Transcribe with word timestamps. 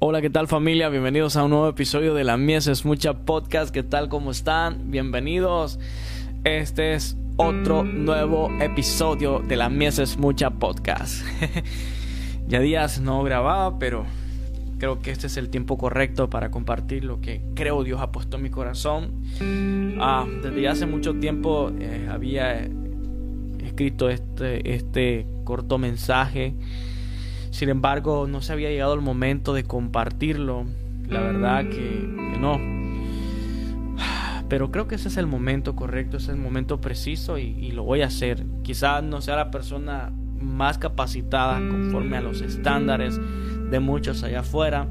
Hola, 0.00 0.20
¿qué 0.22 0.30
tal 0.30 0.46
familia? 0.46 0.88
Bienvenidos 0.90 1.34
a 1.34 1.42
un 1.42 1.50
nuevo 1.50 1.68
episodio 1.68 2.14
de 2.14 2.22
La 2.22 2.36
Mies 2.36 2.68
es 2.68 2.84
Mucha 2.84 3.24
Podcast. 3.24 3.74
¿Qué 3.74 3.82
tal? 3.82 4.08
¿Cómo 4.08 4.30
están? 4.30 4.92
Bienvenidos. 4.92 5.80
Este 6.44 6.94
es 6.94 7.16
otro 7.36 7.82
nuevo 7.82 8.48
episodio 8.60 9.40
de 9.40 9.56
La 9.56 9.68
Mies 9.68 9.98
es 9.98 10.16
Mucha 10.16 10.50
Podcast. 10.50 11.24
ya 12.46 12.60
días 12.60 13.00
no 13.00 13.24
grababa, 13.24 13.80
pero 13.80 14.06
creo 14.78 15.00
que 15.00 15.10
este 15.10 15.26
es 15.26 15.36
el 15.36 15.50
tiempo 15.50 15.76
correcto 15.76 16.30
para 16.30 16.52
compartir 16.52 17.02
lo 17.02 17.20
que 17.20 17.42
creo 17.56 17.82
Dios 17.82 18.00
ha 18.00 18.12
puesto 18.12 18.36
en 18.36 18.44
mi 18.44 18.50
corazón. 18.50 19.24
Ah, 19.98 20.24
desde 20.44 20.68
hace 20.68 20.86
mucho 20.86 21.14
tiempo 21.14 21.72
eh, 21.76 22.06
había 22.08 22.68
escrito 23.64 24.10
este, 24.10 24.76
este 24.76 25.26
corto 25.42 25.76
mensaje 25.76 26.54
sin 27.50 27.68
embargo, 27.68 28.26
no 28.28 28.40
se 28.40 28.52
había 28.52 28.70
llegado 28.70 28.94
el 28.94 29.00
momento 29.00 29.54
de 29.54 29.64
compartirlo. 29.64 30.64
La 31.08 31.20
verdad 31.20 31.68
que, 31.68 32.36
no. 32.38 32.58
Pero 34.48 34.70
creo 34.70 34.88
que 34.88 34.94
ese 34.94 35.08
es 35.08 35.16
el 35.16 35.26
momento 35.26 35.76
correcto, 35.76 36.16
ese 36.16 36.32
es 36.32 36.36
el 36.36 36.42
momento 36.42 36.80
preciso 36.80 37.38
y, 37.38 37.70
lo 37.72 37.84
voy 37.84 38.02
a 38.02 38.06
hacer. 38.06 38.44
Quizás 38.62 39.02
no 39.02 39.20
sea 39.20 39.36
la 39.36 39.50
persona 39.50 40.10
más 40.40 40.78
capacitada 40.78 41.58
conforme 41.58 42.16
a 42.16 42.20
los 42.20 42.40
estándares 42.40 43.18
de 43.70 43.80
muchos 43.80 44.22
allá 44.22 44.40
afuera. 44.40 44.86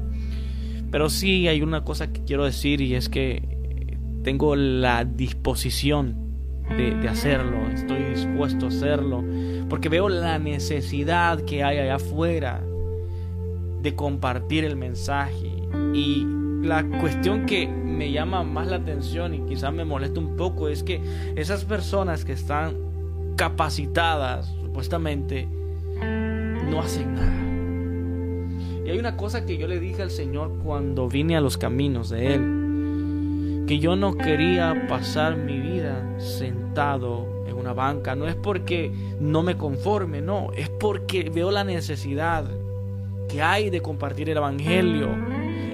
Pero 0.90 1.10
sí 1.10 1.48
hay 1.48 1.62
una 1.62 1.84
cosa 1.84 2.12
que 2.12 2.24
quiero 2.24 2.44
decir 2.44 2.80
y 2.80 2.94
es 2.94 3.08
que 3.08 3.98
tengo 4.22 4.56
la 4.56 5.04
disposición 5.04 6.27
de, 6.76 7.08
hacerlo, 7.08 7.68
estoy 7.72 8.04
dispuesto 8.04 8.66
a 8.66 8.68
hacerlo 8.68 9.24
porque 9.68 9.88
veo 9.88 10.08
la 10.08 10.38
necesidad 10.38 11.40
que 11.42 11.62
hay 11.62 11.78
allá 11.78 11.96
afuera 11.96 12.62
de 13.82 13.94
compartir 13.94 14.64
el 14.64 14.76
mensaje. 14.76 15.52
Y 15.92 16.26
la 16.62 16.84
cuestión 17.00 17.46
que 17.46 17.66
me 17.68 18.10
llama 18.10 18.42
más 18.42 18.68
la 18.68 18.76
atención 18.76 19.34
y 19.34 19.40
quizás 19.40 19.72
me 19.72 19.84
molesta 19.84 20.20
un 20.20 20.36
poco 20.36 20.68
es 20.68 20.82
que 20.82 21.00
esas 21.36 21.64
personas 21.64 22.24
que 22.24 22.32
están 22.32 22.76
capacitadas, 23.36 24.46
supuestamente, 24.62 25.46
no 26.70 26.80
hacen 26.80 27.14
nada. 27.14 27.44
Y 28.86 28.90
hay 28.90 28.98
una 28.98 29.16
cosa 29.16 29.44
que 29.44 29.58
yo 29.58 29.68
le 29.68 29.78
dije 29.78 30.02
al 30.02 30.10
Señor 30.10 30.58
cuando 30.64 31.08
vine 31.08 31.36
a 31.36 31.40
los 31.40 31.58
caminos 31.58 32.08
de 32.08 32.34
Él, 32.34 32.57
que 33.68 33.78
yo 33.78 33.94
no 33.94 34.16
quería 34.16 34.86
pasar 34.88 35.36
mi 35.36 35.60
vida 35.60 36.18
sentado 36.18 37.38
una 37.58 37.72
banca, 37.72 38.14
no 38.14 38.28
es 38.28 38.34
porque 38.36 38.92
no 39.20 39.42
me 39.42 39.56
conforme, 39.56 40.22
no, 40.22 40.50
es 40.56 40.68
porque 40.68 41.30
veo 41.30 41.50
la 41.50 41.64
necesidad 41.64 42.44
que 43.28 43.42
hay 43.42 43.70
de 43.70 43.82
compartir 43.82 44.30
el 44.30 44.36
Evangelio. 44.36 45.08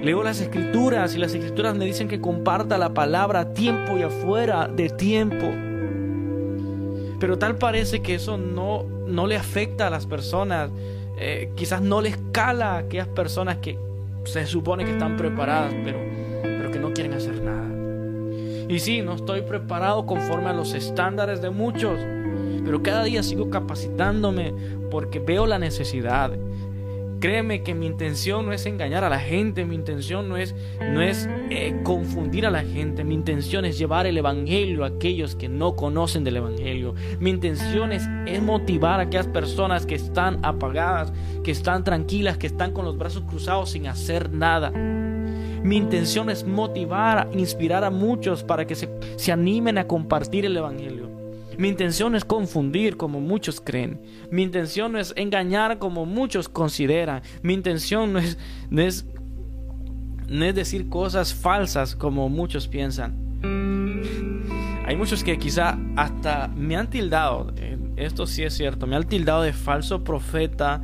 Leo 0.03 0.23
las 0.23 0.41
escrituras 0.41 1.15
y 1.15 1.19
las 1.19 1.33
escrituras 1.33 1.75
me 1.75 1.85
dicen 1.85 2.07
que 2.07 2.19
comparta 2.19 2.77
la 2.77 2.93
palabra 2.93 3.39
a 3.41 3.53
tiempo 3.53 3.97
y 3.97 4.03
afuera 4.03 4.67
de 4.67 4.89
tiempo. 4.89 5.45
Pero 7.19 7.39
tal 7.39 7.55
parece 7.55 8.01
que 8.01 8.15
eso 8.15 8.37
no, 8.37 8.83
no 9.07 9.25
le 9.25 9.37
afecta 9.37 9.87
a 9.87 9.89
las 9.89 10.05
personas. 10.05 10.69
Eh, 11.17 11.51
quizás 11.55 11.81
no 11.81 12.01
les 12.01 12.17
cala 12.33 12.73
a 12.73 12.77
aquellas 12.79 13.07
personas 13.07 13.57
que 13.57 13.79
se 14.25 14.45
supone 14.45 14.83
que 14.83 14.91
están 14.91 15.15
preparadas, 15.15 15.73
pero, 15.83 15.99
pero 16.43 16.71
que 16.71 16.79
no 16.79 16.91
quieren 16.93 17.13
hacer 17.13 17.41
nada. 17.41 17.74
Y 18.67 18.79
sí, 18.79 19.01
no 19.01 19.13
estoy 19.13 19.41
preparado 19.41 20.05
conforme 20.05 20.49
a 20.49 20.53
los 20.53 20.73
estándares 20.73 21.41
de 21.41 21.51
muchos, 21.51 21.99
pero 22.63 22.81
cada 22.81 23.03
día 23.03 23.21
sigo 23.21 23.49
capacitándome 23.49 24.53
porque 24.89 25.19
veo 25.19 25.45
la 25.45 25.59
necesidad. 25.59 26.31
Créeme 27.19 27.63
que 27.63 27.73
mi 27.73 27.85
intención 27.85 28.45
no 28.45 28.51
es 28.53 28.65
engañar 28.65 29.03
a 29.03 29.09
la 29.09 29.19
gente, 29.19 29.65
mi 29.65 29.75
intención 29.75 30.27
no 30.27 30.37
es, 30.37 30.53
no 30.91 31.01
es 31.01 31.29
eh, 31.49 31.79
confundir 31.83 32.45
a 32.45 32.51
la 32.51 32.63
gente, 32.63 33.03
mi 33.03 33.15
intención 33.15 33.65
es 33.65 33.77
llevar 33.79 34.05
el 34.05 34.17
Evangelio 34.17 34.83
a 34.83 34.87
aquellos 34.87 35.35
que 35.35 35.47
no 35.47 35.75
conocen 35.75 36.23
del 36.23 36.37
Evangelio. 36.37 36.93
Mi 37.19 37.29
intención 37.29 37.91
es, 37.91 38.07
es 38.27 38.41
motivar 38.41 38.99
a 38.99 39.03
aquellas 39.03 39.27
personas 39.27 39.85
que 39.85 39.95
están 39.95 40.39
apagadas, 40.43 41.13
que 41.43 41.51
están 41.51 41.83
tranquilas, 41.83 42.37
que 42.37 42.47
están 42.47 42.73
con 42.73 42.85
los 42.85 42.97
brazos 42.97 43.23
cruzados 43.23 43.71
sin 43.71 43.87
hacer 43.87 44.31
nada. 44.31 44.71
Mi 45.65 45.77
intención 45.77 46.29
es 46.29 46.45
motivar, 46.45 47.27
inspirar 47.33 47.83
a 47.83 47.89
muchos 47.89 48.43
para 48.43 48.67
que 48.67 48.75
se, 48.75 48.87
se 49.15 49.31
animen 49.31 49.79
a 49.79 49.87
compartir 49.87 50.45
el 50.45 50.55
Evangelio. 50.55 51.09
Mi 51.57 51.69
intención 51.69 52.13
es 52.13 52.23
confundir 52.23 52.97
como 52.97 53.19
muchos 53.19 53.59
creen. 53.61 53.99
Mi 54.29 54.43
intención 54.43 54.95
es 54.95 55.11
engañar 55.15 55.79
como 55.79 56.05
muchos 56.05 56.49
consideran. 56.49 57.23
Mi 57.41 57.55
intención 57.55 58.13
no 58.13 58.19
es, 58.19 58.37
no 58.69 58.83
es, 58.83 59.07
no 60.27 60.45
es 60.45 60.53
decir 60.53 60.87
cosas 60.87 61.33
falsas 61.33 61.95
como 61.95 62.29
muchos 62.29 62.67
piensan. 62.67 63.15
Hay 64.85 64.95
muchos 64.95 65.23
que 65.23 65.39
quizá 65.39 65.79
hasta 65.95 66.47
me 66.47 66.75
han 66.75 66.91
tildado, 66.91 67.51
eh, 67.57 67.75
esto 67.95 68.27
sí 68.27 68.43
es 68.43 68.53
cierto, 68.53 68.85
me 68.85 68.95
han 68.95 69.07
tildado 69.07 69.41
de 69.41 69.51
falso 69.51 70.03
profeta, 70.03 70.83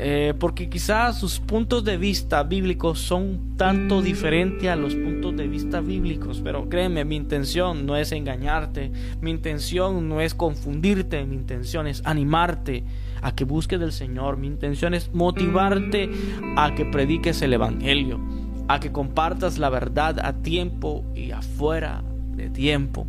eh, 0.00 0.32
porque 0.38 0.70
quizás 0.70 1.18
sus 1.18 1.40
puntos 1.40 1.82
de 1.82 1.96
vista 1.96 2.44
bíblicos 2.44 3.00
son 3.00 3.56
tanto 3.56 4.00
diferentes 4.00 4.68
a 4.68 4.76
los 4.76 4.94
puntos 4.94 5.36
de 5.36 5.48
vista 5.48 5.80
bíblicos, 5.80 6.40
pero 6.40 6.68
créeme, 6.68 7.04
mi 7.04 7.16
intención 7.16 7.84
no 7.84 7.96
es 7.96 8.12
engañarte, 8.12 8.92
mi 9.20 9.32
intención 9.32 10.08
no 10.08 10.20
es 10.20 10.34
confundirte, 10.34 11.24
mi 11.24 11.34
intención 11.34 11.88
es 11.88 12.00
animarte 12.04 12.84
a 13.22 13.34
que 13.34 13.42
busques 13.42 13.80
del 13.80 13.90
Señor, 13.90 14.36
mi 14.36 14.46
intención 14.46 14.94
es 14.94 15.12
motivarte 15.12 16.08
a 16.54 16.76
que 16.76 16.84
prediques 16.84 17.42
el 17.42 17.54
Evangelio, 17.54 18.20
a 18.68 18.78
que 18.78 18.92
compartas 18.92 19.58
la 19.58 19.68
verdad 19.68 20.20
a 20.20 20.32
tiempo 20.32 21.04
y 21.16 21.32
afuera 21.32 22.04
de 22.36 22.50
tiempo. 22.50 23.04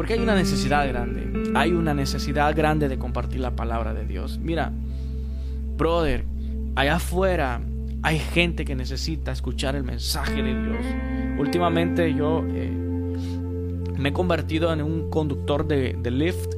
Porque 0.00 0.14
hay 0.14 0.20
una 0.20 0.34
necesidad 0.34 0.88
grande. 0.88 1.52
Hay 1.54 1.72
una 1.72 1.92
necesidad 1.92 2.56
grande 2.56 2.88
de 2.88 2.98
compartir 2.98 3.40
la 3.40 3.54
palabra 3.54 3.92
de 3.92 4.06
Dios. 4.06 4.38
Mira, 4.42 4.72
brother, 5.76 6.24
allá 6.74 6.94
afuera 6.94 7.60
hay 8.00 8.18
gente 8.18 8.64
que 8.64 8.74
necesita 8.74 9.30
escuchar 9.30 9.76
el 9.76 9.84
mensaje 9.84 10.42
de 10.42 10.58
Dios. 10.58 10.86
Últimamente 11.38 12.14
yo 12.14 12.42
eh, 12.48 12.70
me 13.98 14.08
he 14.08 14.12
convertido 14.14 14.72
en 14.72 14.80
un 14.80 15.10
conductor 15.10 15.68
de, 15.68 15.94
de 16.02 16.10
Lyft, 16.10 16.48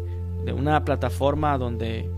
de 0.44 0.52
una 0.52 0.84
plataforma 0.84 1.58
donde 1.58 2.08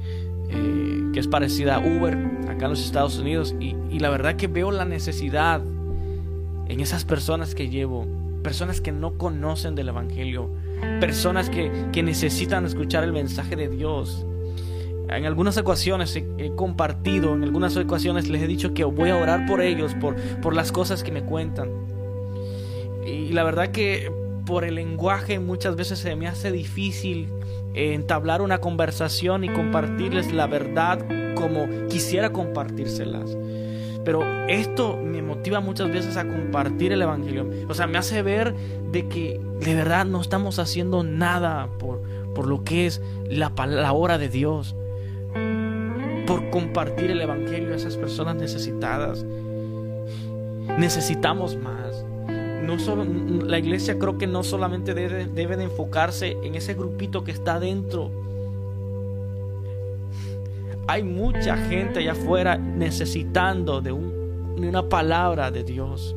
eh, 0.51 1.11
que 1.15 1.21
es 1.21 1.27
parecida 1.27 1.77
a 1.77 1.79
Uber 1.79 2.19
acá 2.51 2.67
en 2.67 2.73
los 2.73 2.85
Estados 2.85 3.19
Unidos 3.19 3.55
y, 3.59 3.75
y 3.89 3.99
la 3.99 4.11
verdad 4.11 4.37
que 4.37 4.47
veo 4.47 4.71
la 4.71 4.85
necesidad 4.85 5.63
en 6.69 6.81
esas 6.81 7.07
personas 7.07 7.55
que 7.55 7.71
llevo, 7.71 8.07
personas 8.43 8.83
que 8.83 8.93
no 8.93 9.17
conocen 9.17 9.75
del 9.75 9.89
Evangelio, 9.89 10.51
personas 11.01 11.51
que, 11.51 11.71
necesitan 12.03 12.65
escuchar 12.65 13.05
el 13.05 13.13
mensaje 13.13 13.57
de 13.57 13.69
Dios. 13.69 14.27
En 15.09 15.27
algunas 15.27 15.57
ocasiones 15.57 16.17
he, 16.17 16.51
compartido, 16.57 17.35
en 17.35 17.45
algunas 17.45 17.77
ocasiones 17.77 18.29
les 18.29 18.43
he 18.43 18.47
dicho 18.47 18.75
que 18.75 18.85
voy 18.85 19.11
a 19.11 19.17
orar 19.17 19.47
por 19.47 19.61
ellos, 19.61 19.95
por, 19.95 20.17
por 20.41 20.55
las 20.55 20.73
cosas 20.73 21.03
que 21.03 21.13
me 21.13 21.23
cuentan. 21.23 21.71
Y 23.07 23.33
la 23.33 23.45
verdad 23.45 23.69
que 23.69 24.11
por 24.47 24.65
el 24.65 24.77
lenguaje 24.77 25.39
muchas 25.39 25.77
veces 25.77 25.99
se 25.99 26.17
me 26.17 26.27
hace 26.27 26.51
difícil 26.51 27.29
entablar 27.75 28.41
una 28.43 28.59
conversación 28.59 29.45
y 29.45 29.49
compartirles 29.49 30.33
la 30.33 30.47
verdad 30.47 30.99
como 31.35 31.67
quisiera 31.89 32.33
compartírselas. 32.33 33.37
Pero 34.05 34.23
esto 34.49 34.97
me 34.97 35.23
motiva 35.23 35.61
muchas 35.61 35.91
veces 35.91 36.17
a 36.17 36.25
compartir 36.25 36.93
el 36.93 37.03
Evangelio. 37.03 37.49
O 37.69 37.75
sea, 37.75 37.87
me 37.87 37.99
hace 37.99 38.23
ver 38.23 38.55
de 38.93 39.09
que 39.09 39.41
de 39.61 39.75
verdad 39.75 40.05
no 40.05 40.21
estamos 40.21 40.59
haciendo 40.59 41.03
nada 41.03 41.69
por, 41.79 42.03
por 42.35 42.47
lo 42.47 42.65
que 42.65 42.87
es 42.87 43.01
la, 43.29 43.53
la 43.67 43.93
hora 43.93 44.19
de 44.19 44.29
Dios. 44.29 44.77
Por 46.27 46.51
compartir 46.51 47.11
el 47.11 47.21
Evangelio 47.21 47.73
a 47.73 47.77
esas 47.77 47.97
personas 47.97 48.37
necesitadas. 48.37 49.25
Necesitamos 50.79 51.57
más. 51.57 52.05
No 52.63 52.79
solo, 52.79 53.05
la 53.05 53.59
iglesia 53.59 53.99
creo 53.99 54.17
que 54.17 54.27
no 54.27 54.43
solamente 54.43 54.95
debe, 54.95 55.27
debe 55.27 55.57
de 55.57 55.65
enfocarse 55.65 56.39
en 56.43 56.55
ese 56.55 56.75
grupito 56.75 57.25
que 57.25 57.31
está 57.31 57.61
dentro 57.61 58.11
hay 60.87 61.03
mucha 61.03 61.57
gente 61.57 62.01
allá 62.01 62.13
afuera 62.13 62.57
necesitando 62.57 63.81
de, 63.81 63.93
una 63.93 64.89
palabra 64.89 65.51
de 65.51 65.65
Dios, 65.65 66.15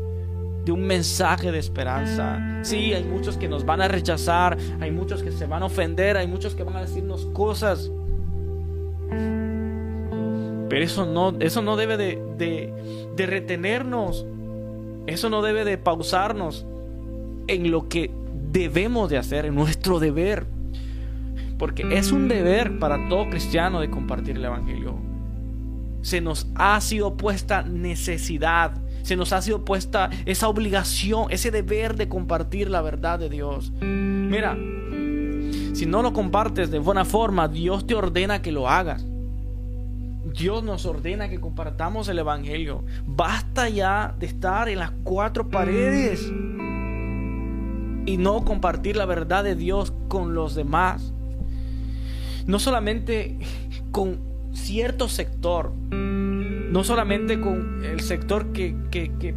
de 0.66 0.72
un 0.72 0.86
mensaje 0.86 1.52
de 1.52 1.60
esperanza. 1.60 2.62
Sí, 2.64 2.94
hay 2.94 3.04
muchos 3.04 3.38
que 3.38 3.48
nos 3.48 3.66
van 3.66 3.82
a 3.82 3.88
rechazar, 3.88 4.58
hay 4.80 4.92
muchos 4.92 5.24
que 5.24 5.32
se 5.32 5.46
van 5.46 5.64
a 5.64 5.68
ofender, 5.68 6.18
hay 6.18 6.28
muchos 6.28 6.56
que 6.56 6.64
van 6.64 6.76
a 6.76 6.82
decirnos 6.82 7.26
cosas. 7.34 7.92
Pero 10.70 10.84
eso 10.84 11.06
no, 11.06 11.34
eso 11.40 11.62
no 11.62 11.78
debe 11.78 11.96
de, 11.98 12.74
de 13.16 13.26
retenernos. 13.26 14.26
Eso 15.08 15.30
no 15.30 15.42
debe 15.42 15.64
de 15.64 15.78
pausarnos 15.78 16.66
en 17.48 17.72
lo 17.72 17.88
que 17.88 18.12
debemos 18.52 19.10
de 19.10 19.18
hacer, 19.18 19.46
en 19.46 19.56
nuestro 19.56 20.00
deber. 20.00 20.57
Porque 21.58 21.86
es 21.98 22.12
un 22.12 22.28
deber 22.28 22.80
para 22.80 23.08
todo 23.10 23.30
cristiano 23.30 23.80
de 23.80 23.90
compartir 23.90 24.38
el 24.38 24.46
Evangelio. 24.46 24.96
se 26.02 26.22
nos 26.22 26.48
ha 26.56 26.80
sido 26.80 27.18
puesta 27.18 27.64
necesidad, 27.64 28.72
se 29.02 29.18
nos 29.18 29.34
ha 29.34 29.42
sido 29.42 29.66
puesta 29.66 30.10
esa 30.26 30.48
obligación, 30.48 31.26
ese 31.32 31.52
deber 31.52 31.98
de 31.98 32.08
compartir 32.08 32.70
la 32.70 32.82
verdad 32.82 33.20
de 33.20 33.30
Dios. 33.30 33.74
Mira, 33.82 34.56
si 35.74 35.86
no 35.86 36.02
lo 36.02 36.14
compartes 36.14 36.72
de 36.72 36.80
buena 36.80 37.04
forma, 37.04 37.48
Dios 37.48 37.86
te 37.86 37.96
ordena 37.96 38.42
que 38.42 38.52
lo 38.52 38.70
hagas. 38.70 39.06
Dios 40.34 40.64
nos 40.64 40.86
ordena 40.86 41.30
que 41.30 41.40
compartamos 41.40 42.08
el 42.10 42.20
Evangelio. 42.20 42.84
Basta 43.06 43.70
ya 43.70 44.16
de 44.20 44.26
estar 44.26 44.70
en 44.70 44.80
las 44.80 44.92
cuatro 45.04 45.50
paredes 45.50 46.32
y 48.06 48.18
no 48.18 48.44
compartir 48.44 48.96
la 48.96 49.06
verdad 49.06 49.44
de 49.44 49.56
Dios 49.56 49.94
con 50.08 50.34
los 50.34 50.56
demás. 50.56 51.14
No 52.48 52.60
solamente 52.60 53.38
con 53.92 54.20
cierto 54.54 55.08
sector, 55.08 55.74
no 55.92 56.84
solamente 56.84 57.40
con 57.40 57.84
el 57.84 58.02
sector 58.02 58.52
que, 58.52 58.76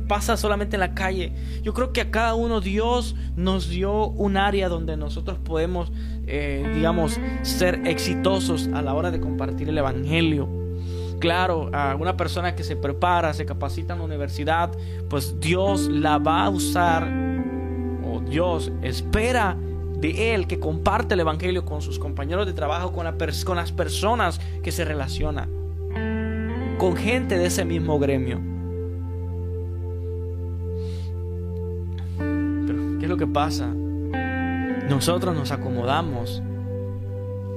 pasa 0.09 0.37
solamente 0.37 0.77
en 0.77 0.81
la 0.81 0.95
calle. 0.95 1.33
Yo 1.63 1.75
creo 1.75 1.93
que 1.93 2.01
a 2.01 2.11
cada 2.11 2.35
uno 2.35 2.61
Dios 2.61 3.15
nos 3.37 3.69
dio 3.69 4.09
un 4.09 4.37
área 4.37 4.69
donde 4.69 4.97
nosotros 4.97 5.39
podemos, 5.39 5.93
eh, 6.27 6.69
digamos, 6.75 7.21
ser 7.43 7.87
exitosos 7.87 8.69
a 8.73 8.83
la 8.83 8.95
hora 8.95 9.11
de 9.11 9.21
compartir 9.21 9.69
el 9.69 9.79
Evangelio 9.79 10.49
claro, 11.21 11.71
a 11.75 11.95
una 11.97 12.17
persona 12.17 12.57
que 12.57 12.65
se 12.65 12.77
prepara, 12.77 13.35
se 13.35 13.45
capacita 13.45 13.93
en 13.93 13.99
la 14.01 14.07
universidad, 14.07 14.73
pues 15.09 15.39
Dios 15.39 15.89
la 15.89 16.17
va 16.17 16.45
a 16.45 16.51
usar, 16.51 17.07
o 18.03 18.21
Dios 18.21 18.73
espera 18.83 19.57
de 20.01 20.35
él 20.35 20.47
que 20.47 20.59
comparte 20.59 21.15
el 21.15 21.21
Evangelio 21.21 21.65
con 21.65 21.83
sus 21.83 21.99
compañeros 21.99 22.47
de 22.47 22.53
trabajo, 22.53 22.93
con, 22.93 23.05
las 23.05 23.73
personas 23.73 24.41
que 24.63 24.73
se 24.73 24.85
relacionan, 24.85 25.51
con 26.79 26.97
gente 26.97 27.37
de 27.37 27.47
ese 27.47 27.65
mismo 27.65 27.99
gremio. 27.99 28.41
Pero, 32.67 32.99
¿qué 32.99 33.05
es 33.05 33.09
lo 33.09 33.17
que 33.19 33.27
pasa? 33.27 33.67
Nosotros 34.89 35.37
nos 35.37 35.53
acomodamos 35.53 36.43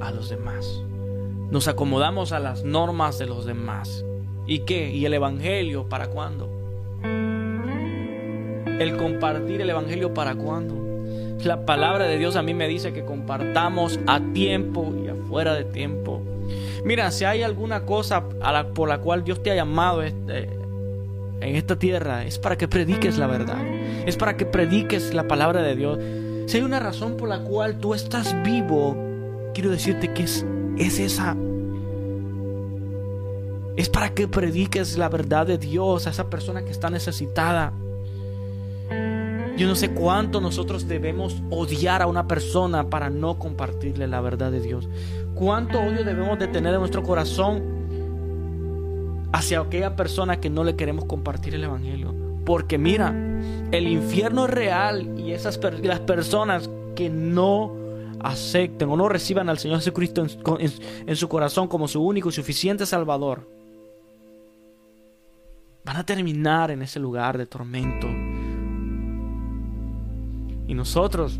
a 0.01 0.11
los 0.11 0.29
demás. 0.29 0.83
Nos 1.49 1.67
acomodamos 1.67 2.33
a 2.33 2.39
las 2.39 2.63
normas 2.63 3.17
de 3.19 3.27
los 3.27 3.45
demás. 3.45 4.03
¿Y 4.45 4.59
qué? 4.59 4.91
¿Y 4.91 5.05
el 5.05 5.13
Evangelio 5.13 5.87
para 5.87 6.07
cuándo? 6.07 6.49
El 8.79 8.97
compartir 8.97 9.61
el 9.61 9.69
Evangelio 9.69 10.13
para 10.13 10.35
cuándo? 10.35 10.82
La 11.43 11.65
palabra 11.65 12.05
de 12.05 12.17
Dios 12.17 12.35
a 12.35 12.41
mí 12.41 12.53
me 12.53 12.67
dice 12.67 12.93
que 12.93 13.03
compartamos 13.03 13.99
a 14.07 14.21
tiempo 14.33 14.93
y 15.03 15.09
afuera 15.09 15.53
de 15.53 15.65
tiempo. 15.65 16.21
Mira, 16.85 17.11
si 17.11 17.25
hay 17.25 17.43
alguna 17.43 17.85
cosa 17.85 18.23
por 18.73 18.89
la 18.89 18.99
cual 18.99 19.23
Dios 19.23 19.43
te 19.43 19.51
ha 19.51 19.55
llamado 19.55 20.03
este, 20.03 20.49
en 21.41 21.55
esta 21.55 21.77
tierra, 21.77 22.23
es 22.23 22.39
para 22.39 22.57
que 22.57 22.67
prediques 22.67 23.17
la 23.17 23.27
verdad. 23.27 23.61
Es 24.05 24.15
para 24.15 24.37
que 24.37 24.45
prediques 24.45 25.13
la 25.13 25.27
palabra 25.27 25.61
de 25.61 25.75
Dios. 25.75 25.99
Si 26.47 26.57
hay 26.57 26.63
una 26.63 26.79
razón 26.79 27.17
por 27.17 27.29
la 27.29 27.39
cual 27.39 27.77
tú 27.79 27.93
estás 27.93 28.35
vivo, 28.43 28.95
quiero 29.53 29.69
decirte 29.69 30.13
que 30.13 30.23
es 30.23 30.45
es 30.77 30.99
esa. 30.99 31.35
Es 33.75 33.89
para 33.89 34.13
que 34.13 34.27
prediques 34.27 34.97
la 34.97 35.09
verdad 35.09 35.47
de 35.47 35.57
Dios 35.57 36.07
a 36.07 36.11
esa 36.11 36.29
persona 36.29 36.63
que 36.63 36.71
está 36.71 36.89
necesitada. 36.89 37.73
Yo 39.55 39.67
no 39.67 39.75
sé 39.75 39.91
cuánto 39.91 40.41
nosotros 40.41 40.87
debemos 40.87 41.43
odiar 41.51 42.01
a 42.01 42.07
una 42.07 42.27
persona 42.27 42.89
para 42.89 43.09
no 43.11 43.37
compartirle 43.37 44.07
la 44.07 44.19
verdad 44.19 44.51
de 44.51 44.59
Dios. 44.59 44.89
Cuánto 45.35 45.79
odio 45.79 46.03
debemos 46.03 46.39
de 46.39 46.47
tener 46.47 46.73
en 46.73 46.79
nuestro 46.79 47.03
corazón 47.03 47.61
hacia 49.31 49.59
aquella 49.59 49.95
persona 49.95 50.39
que 50.39 50.49
no 50.49 50.63
le 50.63 50.75
queremos 50.75 51.05
compartir 51.05 51.53
el 51.53 51.63
Evangelio. 51.63 52.15
Porque 52.45 52.77
mira, 52.77 53.13
el 53.71 53.87
infierno 53.87 54.45
es 54.45 54.51
real 54.51 55.19
y 55.19 55.31
esas 55.31 55.59
las 55.81 55.99
personas 56.01 56.69
que 56.95 57.09
no 57.09 57.75
acepten 58.19 58.89
o 58.89 58.95
no 58.95 59.09
reciban 59.09 59.49
al 59.49 59.59
Señor 59.59 59.79
Jesucristo 59.79 60.25
en, 60.59 61.15
su 61.15 61.27
corazón 61.29 61.67
como 61.67 61.87
su 61.87 62.01
único 62.01 62.29
y 62.29 62.31
suficiente 62.31 62.85
Salvador, 62.85 63.47
van 65.83 65.97
a 65.97 66.05
terminar 66.05 66.71
en 66.71 66.81
ese 66.81 66.99
lugar 66.99 67.37
de 67.37 67.45
tormento. 67.45 68.22
Y 70.67 70.73
nosotros 70.73 71.39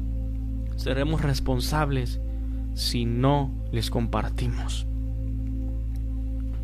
seremos 0.75 1.21
responsables 1.21 2.19
si 2.73 3.05
no 3.05 3.51
les 3.71 3.89
compartimos. 3.89 4.87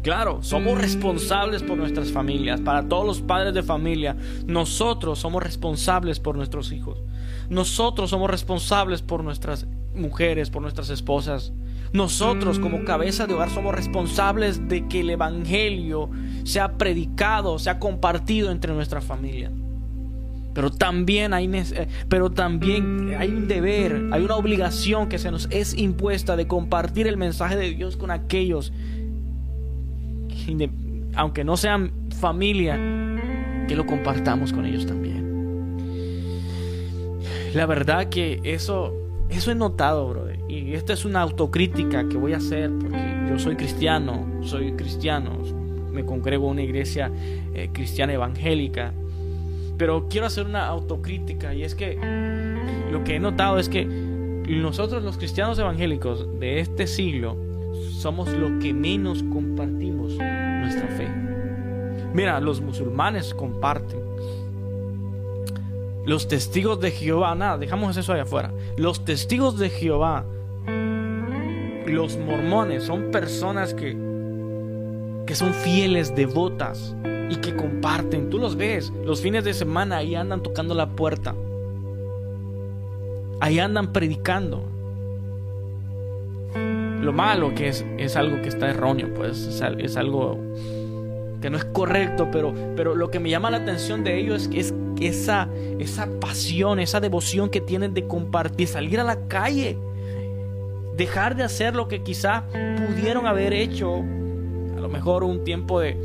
Claro, 0.02 0.42
somos 0.42 0.80
responsables 0.80 1.62
por 1.62 1.78
nuestras 1.78 2.12
familias. 2.12 2.62
Para 2.62 2.88
todos 2.88 3.06
los 3.06 3.22
padres 3.22 3.54
de 3.54 3.64
familia, 3.64 4.16
nosotros 4.46 5.20
somos 5.20 5.44
responsables 5.44 6.22
por 6.22 6.38
nuestros 6.38 6.72
hijos. 6.72 7.02
Nosotros 7.50 8.10
somos 8.10 8.30
responsables 8.30 9.02
por 9.02 9.24
nuestras 9.24 9.68
mujeres, 9.94 10.50
por 10.50 10.62
nuestras 10.62 10.90
esposas. 10.90 11.52
Nosotros 11.92 12.60
como 12.60 12.86
cabeza 12.86 13.28
de 13.28 13.34
hogar 13.34 13.50
somos 13.50 13.76
responsables 13.76 14.70
de 14.70 14.88
que 14.88 15.02
el 15.02 15.10
Evangelio 15.10 16.10
sea 16.44 16.78
predicado, 16.78 17.60
sea 17.60 17.78
compartido 17.78 18.52
entre 18.52 18.74
nuestra 18.74 19.02
familia. 19.02 19.52
Pero 20.54 20.72
también 20.72 21.34
hay, 21.34 21.50
eh, 21.54 21.88
pero 22.08 22.32
también 22.32 23.16
hay 23.18 23.30
un 23.30 23.48
deber, 23.48 24.10
hay 24.12 24.24
una 24.24 24.36
obligación 24.36 25.08
que 25.08 25.18
se 25.18 25.32
nos 25.32 25.48
es 25.52 25.78
impuesta 25.78 26.36
de 26.36 26.48
compartir 26.48 27.08
el 27.08 27.18
mensaje 27.18 27.56
de 27.56 27.72
Dios 27.72 27.98
con 27.98 28.12
aquellos, 28.12 28.74
aunque 31.16 31.44
no 31.44 31.56
sean 31.56 31.92
familia, 32.20 32.76
que 33.68 33.76
lo 33.76 33.86
compartamos 33.86 34.52
con 34.52 34.66
ellos 34.66 34.86
también. 34.86 35.30
La 37.54 37.66
verdad 37.66 38.10
que 38.10 38.40
eso 38.44 38.94
eso 39.30 39.52
he 39.52 39.56
notado, 39.56 40.10
brother. 40.10 40.40
Y 40.50 40.74
esta 40.74 40.94
es 40.94 41.06
una 41.06 41.22
autocrítica 41.22 42.08
que 42.10 42.18
voy 42.18 42.34
a 42.34 42.38
hacer 42.38 42.72
porque 42.80 42.98
yo 43.30 43.38
soy 43.38 43.56
cristiano, 43.56 44.26
soy 44.42 44.74
cristiano, 44.74 45.38
me 45.92 46.04
congrego 46.04 46.48
a 46.48 46.52
una 46.52 46.64
iglesia 46.64 47.12
eh, 47.54 47.70
cristiana 47.72 48.14
evangélica. 48.14 48.94
Pero 49.80 50.08
quiero 50.10 50.28
hacer 50.28 50.46
una 50.46 50.68
autocrítica 50.68 51.56
y 51.56 51.64
es 51.64 51.74
que 51.74 51.98
lo 52.92 53.04
que 53.06 53.16
he 53.16 53.20
notado 53.20 53.58
es 53.58 53.70
que 53.70 53.86
nosotros 53.86 55.04
los 55.04 55.18
cristianos 55.18 55.58
evangélicos 55.58 56.40
de 56.40 56.60
este 56.60 56.86
siglo 56.86 57.38
somos 57.98 58.30
los 58.30 58.62
que 58.62 58.74
menos 58.74 59.24
compartimos 59.24 60.18
nuestra 60.18 60.88
fe. 60.90 61.08
Mira, 62.14 62.42
los 62.42 62.60
musulmanes 62.60 63.34
comparten, 63.34 64.00
los 66.06 66.28
testigos 66.28 66.82
de 66.82 66.92
Jehová, 66.92 67.34
nada, 67.36 67.58
dejamos 67.58 67.96
eso 67.96 68.12
allá 68.12 68.24
afuera. 68.24 68.52
Los 68.78 69.06
testigos 69.06 69.58
de 69.60 69.70
Jehová, 69.70 70.26
los 71.86 72.18
mormones, 72.18 72.84
son 72.84 73.12
personas 73.12 73.74
que, 73.74 73.96
que 75.30 75.36
son 75.36 75.54
fieles, 75.54 76.16
devotas 76.16 76.96
y 77.30 77.36
que 77.36 77.56
comparten. 77.56 78.32
Tú 78.32 78.40
los 78.40 78.56
ves, 78.56 78.92
los 79.06 79.22
fines 79.22 79.44
de 79.44 79.54
semana 79.54 79.98
ahí 79.98 80.16
andan 80.16 80.42
tocando 80.42 80.74
la 80.74 80.90
puerta. 80.90 81.36
Ahí 83.40 83.60
andan 83.60 83.94
predicando. 83.94 84.64
Lo 86.56 87.14
malo 87.14 87.54
que 87.54 87.68
es, 87.68 87.86
es 88.00 88.16
algo 88.16 88.42
que 88.42 88.50
está 88.50 88.72
erróneo, 88.72 89.14
pues 89.14 89.62
es, 89.62 89.98
algo 89.98 90.40
que 91.44 91.52
no 91.52 91.58
es 91.58 91.66
correcto, 91.66 92.30
pero, 92.32 92.52
pero 92.76 92.96
lo 92.96 93.12
que 93.12 93.20
me 93.20 93.30
llama 93.30 93.52
la 93.52 93.58
atención 93.58 94.04
de 94.04 94.20
ellos 94.20 94.50
es 94.52 94.74
es 94.74 94.74
esa, 95.00 95.48
esa 95.78 96.10
pasión, 96.20 96.80
esa 96.80 97.00
devoción 97.00 97.52
que 97.52 97.62
tienen 97.62 97.94
de 97.94 98.08
compartir, 98.08 98.68
salir 98.68 99.00
a 99.00 99.04
la 99.04 99.28
calle, 99.28 99.78
dejar 100.98 101.36
de 101.36 101.44
hacer 101.44 101.76
lo 101.76 101.88
que 101.88 102.02
quizá 102.02 102.46
pudieron 102.88 103.28
haber 103.28 103.54
hecho, 103.54 104.04
mejor 104.90 105.24
un 105.24 105.44
tiempo 105.44 105.80
de, 105.80 105.98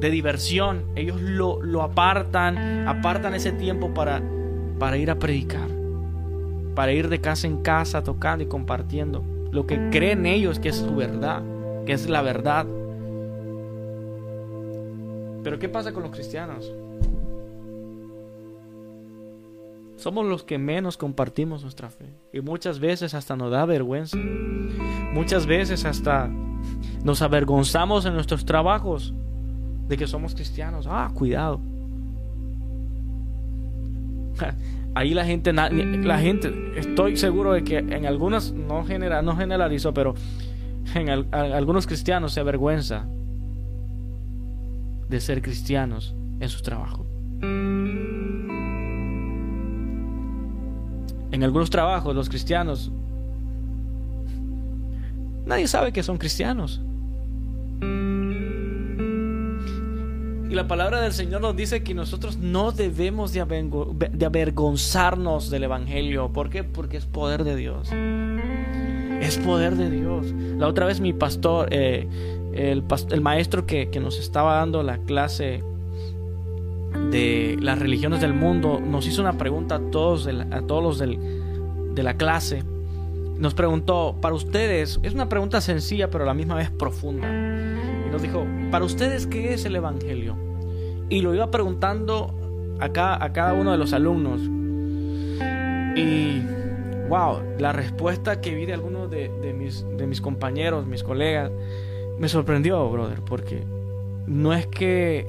de 0.00 0.10
diversión, 0.10 0.84
ellos 0.94 1.20
lo, 1.20 1.62
lo, 1.62 1.82
apartan, 1.82 2.86
apartan 2.88 3.34
ese 3.34 3.52
tiempo 3.52 3.94
para, 3.94 4.22
para 4.78 4.96
ir 4.96 5.10
a 5.10 5.18
predicar, 5.18 5.68
para 6.74 6.92
ir 6.92 7.08
de 7.08 7.20
casa 7.20 7.46
en 7.46 7.62
casa 7.62 8.02
tocando 8.02 8.44
y 8.44 8.48
compartiendo 8.48 9.24
lo 9.52 9.66
que 9.66 9.90
creen 9.90 10.24
ellos 10.26 10.58
que 10.58 10.70
es 10.70 10.76
su 10.76 10.96
verdad, 10.96 11.42
que 11.84 11.92
es 11.92 12.08
la 12.08 12.22
verdad. 12.22 12.66
Pero 15.44 15.58
¿qué 15.58 15.68
pasa 15.68 15.92
con 15.92 16.02
los 16.02 16.12
cristianos? 16.12 16.72
Somos 19.96 20.26
los 20.26 20.42
que 20.42 20.58
menos 20.58 20.96
compartimos 20.96 21.62
nuestra 21.62 21.90
fe. 21.90 22.06
Y 22.32 22.40
muchas 22.40 22.80
veces 22.80 23.14
hasta 23.14 23.36
nos 23.36 23.52
da 23.52 23.64
vergüenza. 23.66 24.16
Muchas 24.16 25.46
veces 25.46 25.84
hasta 25.84 26.30
nos 27.04 27.22
avergonzamos 27.22 28.04
en 28.06 28.14
nuestros 28.14 28.44
trabajos 28.44 29.14
de 29.88 29.96
que 29.96 30.06
somos 30.06 30.34
cristianos. 30.34 30.86
Ah, 30.88 31.10
cuidado. 31.12 31.60
Ahí 34.94 35.14
la 35.14 35.24
gente, 35.24 35.52
la 35.52 36.18
gente, 36.18 36.52
estoy 36.76 37.16
seguro 37.16 37.52
de 37.52 37.64
que 37.64 37.78
en 37.78 38.04
algunas, 38.06 38.52
no, 38.52 38.84
genera, 38.84 39.22
no 39.22 39.34
generalizo, 39.36 39.94
pero 39.94 40.14
en 40.94 41.08
algunos 41.32 41.86
cristianos 41.86 42.34
se 42.34 42.40
avergüenza 42.40 43.06
de 45.08 45.20
ser 45.20 45.40
cristianos 45.40 46.14
en 46.40 46.48
su 46.48 46.60
trabajo. 46.62 47.06
En 51.30 51.42
algunos 51.42 51.70
trabajos 51.70 52.14
los 52.14 52.28
cristianos 52.28 52.92
nadie 55.46 55.66
sabe 55.66 55.92
que 55.92 56.02
son 56.02 56.18
cristianos. 56.18 56.82
Y 60.52 60.54
la 60.54 60.68
palabra 60.68 61.00
del 61.00 61.14
Señor 61.14 61.40
nos 61.40 61.56
dice 61.56 61.82
que 61.82 61.94
nosotros 61.94 62.36
no 62.36 62.72
debemos 62.72 63.32
de, 63.32 63.40
avergonzarnos 64.26 65.48
del 65.48 65.64
Evangelio. 65.64 66.30
¿Por 66.30 66.50
qué? 66.50 66.62
Porque 66.62 66.98
es 66.98 67.06
poder 67.06 67.42
de 67.42 67.56
Dios. 67.56 67.90
Es 69.22 69.38
poder 69.38 69.76
de 69.76 69.88
Dios. 69.88 70.26
La 70.58 70.68
otra 70.68 70.84
vez 70.84 71.00
mi 71.00 71.14
pastor, 71.14 71.68
eh, 71.70 72.06
el, 72.52 72.84
maestro 73.22 73.64
que, 73.64 73.88
nos 73.98 74.18
estaba 74.18 74.56
dando 74.56 74.82
la 74.82 74.98
clase 74.98 75.64
de 77.10 77.56
las 77.58 77.78
religiones 77.78 78.20
del 78.20 78.34
mundo, 78.34 78.78
nos 78.78 79.06
hizo 79.06 79.22
una 79.22 79.38
pregunta 79.38 79.76
a 79.76 79.90
todos, 79.90 80.26
a 80.26 80.60
todos 80.66 80.82
los 80.82 80.98
de 80.98 82.02
la 82.02 82.18
clase. 82.18 82.62
Nos 83.38 83.54
preguntó, 83.54 84.16
para 84.20 84.34
ustedes, 84.34 85.00
es 85.02 85.14
una 85.14 85.30
pregunta 85.30 85.62
sencilla 85.62 86.10
pero 86.10 86.24
a 86.24 86.26
la 86.26 86.34
misma 86.34 86.56
vez 86.56 86.68
profunda 86.68 87.71
nos 88.12 88.20
dijo, 88.20 88.46
para 88.70 88.84
ustedes, 88.84 89.26
¿qué 89.26 89.54
es 89.54 89.64
el 89.64 89.74
Evangelio? 89.74 90.36
Y 91.08 91.22
lo 91.22 91.34
iba 91.34 91.50
preguntando 91.50 92.34
a 92.78 92.90
cada, 92.90 93.24
a 93.24 93.32
cada 93.32 93.54
uno 93.54 93.72
de 93.72 93.78
los 93.78 93.94
alumnos. 93.94 94.42
Y, 95.96 96.42
wow, 97.08 97.40
la 97.58 97.72
respuesta 97.72 98.40
que 98.42 98.54
vi 98.54 98.66
de 98.66 98.74
algunos 98.74 99.10
de, 99.10 99.54
mis, 99.56 99.86
de 99.96 100.06
mis 100.06 100.20
compañeros, 100.20 100.86
mis 100.86 101.02
colegas, 101.02 101.50
me 102.18 102.28
sorprendió, 102.28 102.88
brother, 102.90 103.20
porque 103.22 103.64
no 104.26 104.52
es 104.52 104.66
que... 104.66 105.26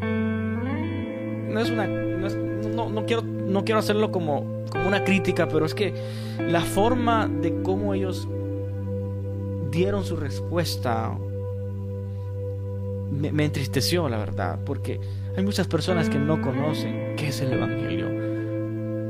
No 0.00 1.60
es 1.60 1.70
una... 1.70 1.86
No, 1.86 2.90
no, 2.90 3.06
quiero, 3.06 3.22
no 3.22 3.64
quiero 3.64 3.78
hacerlo 3.78 4.10
como, 4.10 4.64
como 4.70 4.88
una 4.88 5.04
crítica, 5.04 5.46
pero 5.48 5.64
es 5.64 5.74
que 5.74 5.94
la 6.40 6.60
forma 6.60 7.28
de 7.28 7.62
cómo 7.62 7.94
ellos 7.94 8.28
dieron 9.70 10.04
su 10.04 10.16
respuesta 10.16 11.16
me, 13.16 13.44
entristeció, 13.44 14.08
la 14.08 14.18
verdad, 14.18 14.58
porque 14.64 15.00
hay 15.36 15.44
muchas 15.44 15.66
personas 15.66 16.08
que 16.08 16.18
no 16.18 16.40
conocen 16.40 17.14
qué 17.16 17.28
es 17.28 17.40
el 17.40 17.52
Evangelio, 17.52 18.08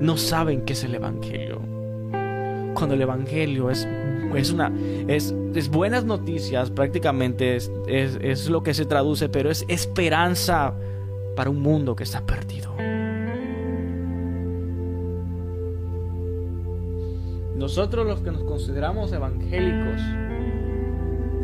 no 0.00 0.16
saben 0.16 0.64
qué 0.64 0.72
es 0.72 0.84
el 0.84 0.94
Evangelio. 0.94 1.60
Cuando 2.74 2.94
el 2.94 3.02
Evangelio 3.02 3.70
es, 3.70 3.88
es 4.34 4.52
una 4.52 4.72
es, 5.08 5.34
es 5.54 5.68
buenas 5.68 6.04
noticias, 6.04 6.70
prácticamente 6.70 7.56
es, 7.56 7.70
es, 7.86 8.18
es 8.20 8.48
lo 8.50 8.62
que 8.62 8.74
se 8.74 8.84
traduce, 8.84 9.28
pero 9.28 9.50
es 9.50 9.64
esperanza 9.68 10.74
para 11.34 11.50
un 11.50 11.60
mundo 11.60 11.96
que 11.96 12.04
está 12.04 12.24
perdido. 12.24 12.74
Nosotros 17.56 18.06
los 18.06 18.20
que 18.20 18.30
nos 18.30 18.44
consideramos 18.44 19.12
evangélicos 19.12 20.00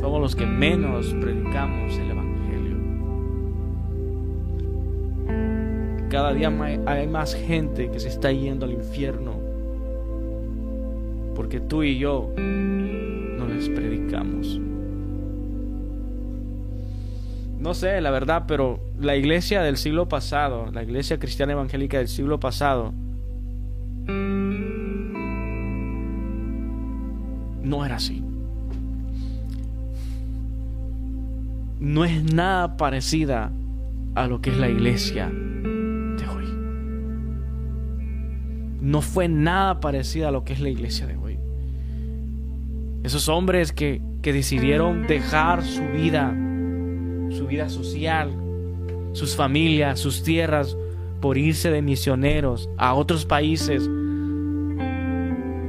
somos 0.02 0.20
los 0.20 0.36
que 0.36 0.44
menos 0.46 1.14
predicamos 1.20 1.96
el 1.96 2.10
Evangelio. 2.10 2.21
Cada 6.12 6.34
día 6.34 6.52
hay 6.84 7.08
más 7.08 7.34
gente 7.34 7.90
que 7.90 7.98
se 7.98 8.08
está 8.08 8.30
yendo 8.30 8.66
al 8.66 8.72
infierno. 8.72 9.32
Porque 11.34 11.58
tú 11.58 11.82
y 11.82 11.96
yo 11.96 12.30
no 12.36 13.46
les 13.46 13.70
predicamos. 13.70 14.60
No 17.58 17.72
sé, 17.72 18.02
la 18.02 18.10
verdad, 18.10 18.44
pero 18.46 18.78
la 19.00 19.16
iglesia 19.16 19.62
del 19.62 19.78
siglo 19.78 20.06
pasado, 20.06 20.70
la 20.70 20.82
iglesia 20.82 21.18
cristiana 21.18 21.52
evangélica 21.52 21.96
del 21.96 22.08
siglo 22.08 22.38
pasado, 22.38 22.92
no 27.62 27.86
era 27.86 27.96
así. 27.96 28.22
No 31.80 32.04
es 32.04 32.22
nada 32.34 32.76
parecida 32.76 33.50
a 34.14 34.26
lo 34.26 34.42
que 34.42 34.50
es 34.50 34.58
la 34.58 34.68
iglesia 34.68 35.32
no 38.92 39.00
fue 39.00 39.26
nada 39.26 39.80
parecida 39.80 40.28
a 40.28 40.30
lo 40.30 40.44
que 40.44 40.52
es 40.52 40.60
la 40.60 40.68
iglesia 40.68 41.06
de 41.06 41.16
hoy. 41.16 41.38
Esos 43.02 43.30
hombres 43.30 43.72
que, 43.72 44.02
que 44.20 44.34
decidieron 44.34 45.06
dejar 45.06 45.64
su 45.64 45.82
vida, 45.88 46.30
su 47.30 47.46
vida 47.46 47.70
social, 47.70 48.30
sus 49.12 49.34
familias, 49.34 49.98
sus 49.98 50.22
tierras, 50.22 50.76
por 51.22 51.38
irse 51.38 51.70
de 51.70 51.80
misioneros 51.80 52.68
a 52.76 52.92
otros 52.92 53.24
países, 53.24 53.82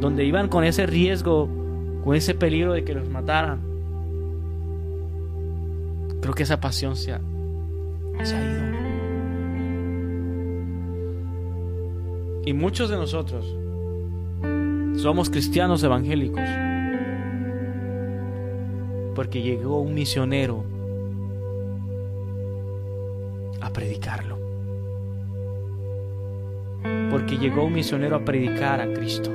donde 0.01 0.25
iban 0.25 0.49
con 0.49 0.65
ese 0.65 0.85
riesgo, 0.85 1.47
con 2.03 2.17
ese 2.17 2.35
peligro 2.35 2.73
de 2.73 2.83
que 2.83 2.93
los 2.93 3.07
mataran. 3.07 3.61
Creo 6.21 6.33
que 6.33 6.43
esa 6.43 6.59
pasión 6.59 6.97
se 6.97 7.13
ha, 7.13 7.21
se 8.23 8.35
ha 8.35 8.51
ido. 8.51 8.72
Y 12.45 12.53
muchos 12.53 12.89
de 12.89 12.97
nosotros 12.97 13.45
somos 15.01 15.29
cristianos 15.29 15.81
evangélicos 15.83 16.43
porque 19.15 19.41
llegó 19.41 19.79
un 19.79 19.93
misionero 19.93 20.65
a 23.61 23.69
predicarlo. 23.69 24.37
Porque 27.09 27.37
llegó 27.37 27.63
un 27.65 27.73
misionero 27.73 28.17
a 28.17 28.25
predicar 28.25 28.81
a 28.81 28.91
Cristo. 28.91 29.31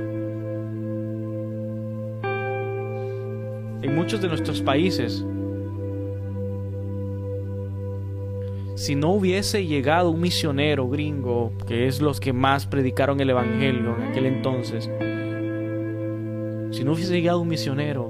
En 3.81 3.95
muchos 3.95 4.21
de 4.21 4.27
nuestros 4.27 4.61
países 4.61 5.25
si 8.79 8.95
no 8.95 9.09
hubiese 9.09 9.65
llegado 9.65 10.09
un 10.09 10.21
misionero 10.21 10.87
gringo, 10.87 11.51
que 11.67 11.87
es 11.87 11.99
los 11.99 12.21
que 12.21 12.31
más 12.31 12.65
predicaron 12.65 13.19
el 13.19 13.29
Evangelio 13.29 13.97
en 13.97 14.03
aquel 14.03 14.25
entonces, 14.25 14.85
si 16.71 16.85
no 16.85 16.93
hubiese 16.93 17.11
llegado 17.11 17.41
un 17.41 17.49
misionero, 17.49 18.09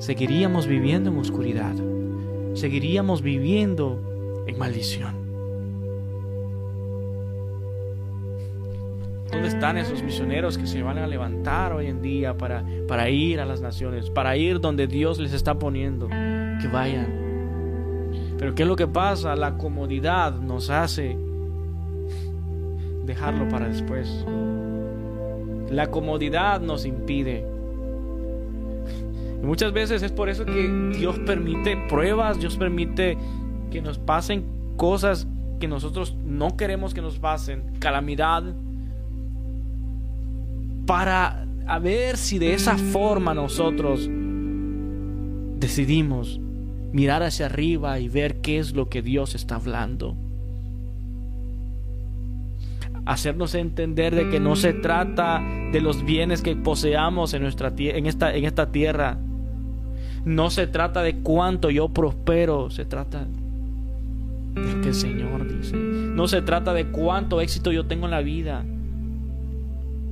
seguiríamos 0.00 0.66
viviendo 0.66 1.08
en 1.08 1.18
oscuridad, 1.18 1.72
seguiríamos 2.54 3.22
viviendo 3.22 4.44
en 4.48 4.58
maldición. 4.58 5.14
¿Dónde 9.30 9.46
están 9.46 9.78
esos 9.78 10.02
misioneros 10.02 10.58
que 10.58 10.66
se 10.66 10.82
van 10.82 10.98
a 10.98 11.06
levantar 11.06 11.72
hoy 11.72 11.86
en 11.86 12.02
día 12.02 12.36
para, 12.36 12.64
para 12.88 13.08
ir 13.08 13.38
a 13.38 13.44
las 13.44 13.60
naciones, 13.60 14.10
para 14.10 14.36
ir 14.36 14.58
donde 14.58 14.88
Dios 14.88 15.20
les 15.20 15.32
está 15.32 15.60
poniendo? 15.60 16.08
Que 16.08 16.68
vayan 16.72 17.23
pero 18.44 18.54
¿qué 18.54 18.64
es 18.64 18.68
lo 18.68 18.76
que 18.76 18.86
pasa? 18.86 19.34
La 19.36 19.56
comodidad 19.56 20.34
nos 20.34 20.68
hace 20.68 21.16
dejarlo 23.06 23.48
para 23.48 23.70
después. 23.70 24.26
La 25.70 25.90
comodidad 25.90 26.60
nos 26.60 26.84
impide. 26.84 27.42
Y 29.42 29.46
muchas 29.46 29.72
veces 29.72 30.02
es 30.02 30.12
por 30.12 30.28
eso 30.28 30.44
que 30.44 30.68
Dios 30.94 31.18
permite 31.20 31.86
pruebas, 31.88 32.38
Dios 32.38 32.58
permite 32.58 33.16
que 33.70 33.80
nos 33.80 33.96
pasen 33.96 34.44
cosas 34.76 35.26
que 35.58 35.66
nosotros 35.66 36.14
no 36.22 36.54
queremos 36.54 36.92
que 36.92 37.00
nos 37.00 37.18
pasen, 37.18 37.62
calamidad, 37.78 38.44
para 40.84 41.46
ver 41.80 42.18
si 42.18 42.38
de 42.38 42.52
esa 42.52 42.76
forma 42.76 43.32
nosotros 43.32 44.06
decidimos 45.56 46.42
mirar 46.94 47.24
hacia 47.24 47.46
arriba 47.46 47.98
y 47.98 48.08
ver 48.08 48.40
qué 48.40 48.60
es 48.60 48.72
lo 48.72 48.88
que 48.88 49.02
Dios 49.02 49.34
está 49.34 49.56
hablando. 49.56 50.14
Hacernos 53.04 53.56
entender 53.56 54.14
de 54.14 54.30
que 54.30 54.38
no 54.38 54.54
se 54.54 54.72
trata 54.72 55.42
de 55.72 55.80
los 55.80 56.04
bienes 56.04 56.40
que 56.40 56.54
poseamos 56.54 57.34
en, 57.34 57.42
nuestra, 57.42 57.72
esta 57.76 58.70
tierra. 58.70 59.18
No 60.24 60.50
se 60.50 60.68
trata 60.68 61.02
de 61.02 61.16
cuánto 61.18 61.68
yo 61.68 61.88
prospero, 61.88 62.70
se 62.70 62.84
trata 62.84 63.26
de 64.54 64.62
lo 64.62 64.80
que 64.80 64.88
el 64.88 64.94
Señor 64.94 65.48
dice. 65.48 65.76
No 65.76 66.28
se 66.28 66.42
trata 66.42 66.72
de 66.72 66.86
cuánto 66.86 67.40
éxito 67.40 67.72
yo 67.72 67.86
tengo 67.86 68.04
en 68.04 68.12
la 68.12 68.20
vida. 68.20 68.64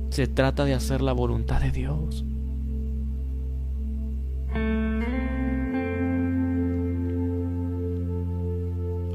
Se 0.09 0.27
trata 0.27 0.65
de 0.65 0.73
hacer 0.73 1.01
la 1.01 1.13
voluntad 1.13 1.61
de 1.61 1.71
Dios. 1.71 2.25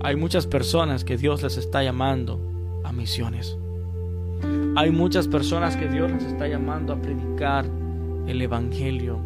Hay 0.00 0.16
muchas 0.16 0.46
personas 0.46 1.04
que 1.04 1.16
Dios 1.16 1.42
les 1.42 1.56
está 1.56 1.82
llamando 1.82 2.40
a 2.84 2.92
misiones. 2.92 3.58
Hay 4.76 4.90
muchas 4.90 5.26
personas 5.26 5.76
que 5.76 5.88
Dios 5.88 6.10
les 6.10 6.22
está 6.22 6.46
llamando 6.46 6.92
a 6.92 6.96
predicar 6.96 7.64
el 8.28 8.40
Evangelio. 8.40 9.18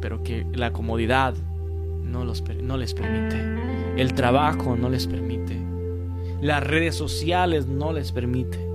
Pero 0.00 0.22
que 0.22 0.46
la 0.54 0.72
comodidad 0.72 1.34
no, 2.04 2.24
los, 2.24 2.44
no 2.62 2.76
les 2.76 2.94
permite. 2.94 3.36
El 3.96 4.14
trabajo 4.14 4.76
no 4.76 4.88
les 4.88 5.06
permite. 5.08 5.58
Las 6.40 6.62
redes 6.62 6.94
sociales 6.94 7.66
no 7.66 7.92
les 7.92 8.12
permite. 8.12 8.69